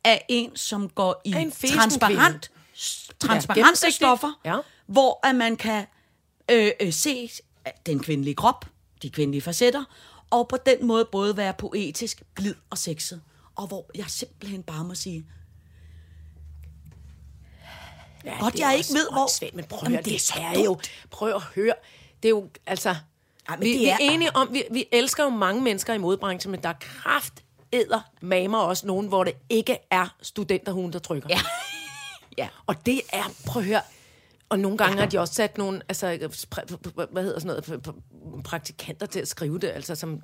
[0.06, 2.52] er en, som går i Er en transparent,
[3.20, 3.94] transparente gennemsigtig.
[3.96, 4.58] stoffer, Ja.
[4.88, 5.86] hvor at man kan
[6.52, 7.30] øh, øh, se
[7.86, 8.66] den kvindelige krop,
[9.02, 9.84] de kvindelige facetter,
[10.30, 13.22] og på den måde både være poetisk, blid og sexet.
[13.56, 15.26] Og hvor jeg simpelthen bare må sige,
[18.26, 20.22] Ja, Godt, er jeg ikke ved, hvor- åndssvagt, Men prøv at høre, det er det,
[20.22, 20.80] så er jo...
[21.12, 21.74] Prøv at høre.
[22.24, 22.90] Det er jo, altså...
[23.50, 25.94] Ej, men vi, det vi er er- enige om, vi, vi elsker jo mange mennesker
[25.94, 27.44] i modebranchen, men der er kraft
[27.76, 31.30] æder mamer også nogen, hvor det ikke er studenterhuen, der trykker.
[31.30, 31.40] Ja.
[32.38, 32.48] ja.
[32.68, 33.82] Og det er, prøv at høre,
[34.50, 36.08] og nogle gange har de også sat nogle, altså,
[37.12, 37.96] hvad hedder sådan noget,
[38.44, 40.22] praktikanter til at skrive det, altså som...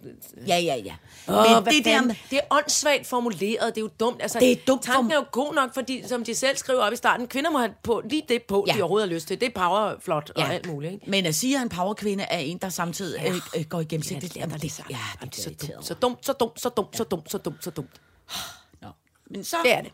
[0.47, 0.95] Ja, ja, ja.
[1.27, 2.07] Åh, Men det der fanden?
[2.07, 4.21] med, det er åndssvagt formuleret, det er jo dumt.
[4.21, 6.81] Altså, Det er dumt Tanken form- er jo god nok, fordi som de selv skriver
[6.81, 8.73] op i starten, kvinder må have på, lige det på, Ja.
[8.73, 9.41] de overhovedet har lyst til.
[9.41, 10.43] Det er powerflot ja.
[10.43, 10.93] og alt muligt.
[10.93, 11.09] Ikke?
[11.09, 13.29] Men at sige, at en powerkvinde er en, der samtidig ja.
[13.29, 14.35] øh, øh, går i gennemsigtigt.
[14.35, 16.97] Ja, det det, det, ja, det, det er dumt, så dumt, så dumt, så dumt,
[16.97, 18.01] så dumt, så dumt, så dumt.
[18.81, 18.87] Nå.
[19.29, 19.85] Men så, Det er det.
[19.85, 19.91] Jeg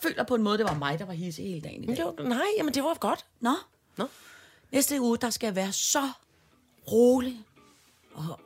[0.00, 2.04] føler på en måde, det var mig, der var hisse hele dagen i dag.
[2.04, 3.24] var, nej, jamen det var godt.
[3.40, 3.54] Nå.
[3.96, 4.04] Nå.
[4.72, 6.08] Næste uge, der skal jeg være så
[6.92, 7.40] rolig
[8.14, 8.40] og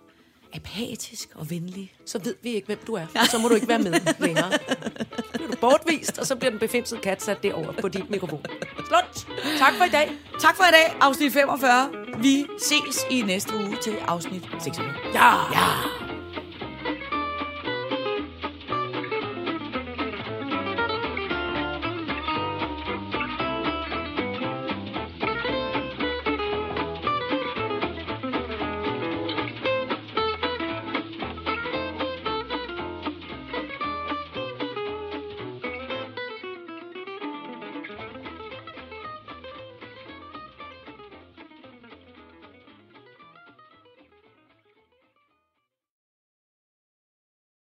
[0.54, 1.94] apatisk og venlig.
[2.06, 3.06] Så ved vi ikke, hvem du er.
[3.30, 3.92] Så må du ikke være med
[4.26, 4.52] længere.
[4.52, 8.44] Så bliver du bortvist, og så bliver den befimsede kat sat derover på din mikrofon.
[8.88, 9.26] Slot!
[9.58, 10.12] Tak for i dag.
[10.40, 11.90] Tak for i dag, afsnit 45.
[12.18, 14.86] Vi ses i næste uge til afsnit 46.
[15.14, 15.34] Ja!
[15.52, 16.05] ja.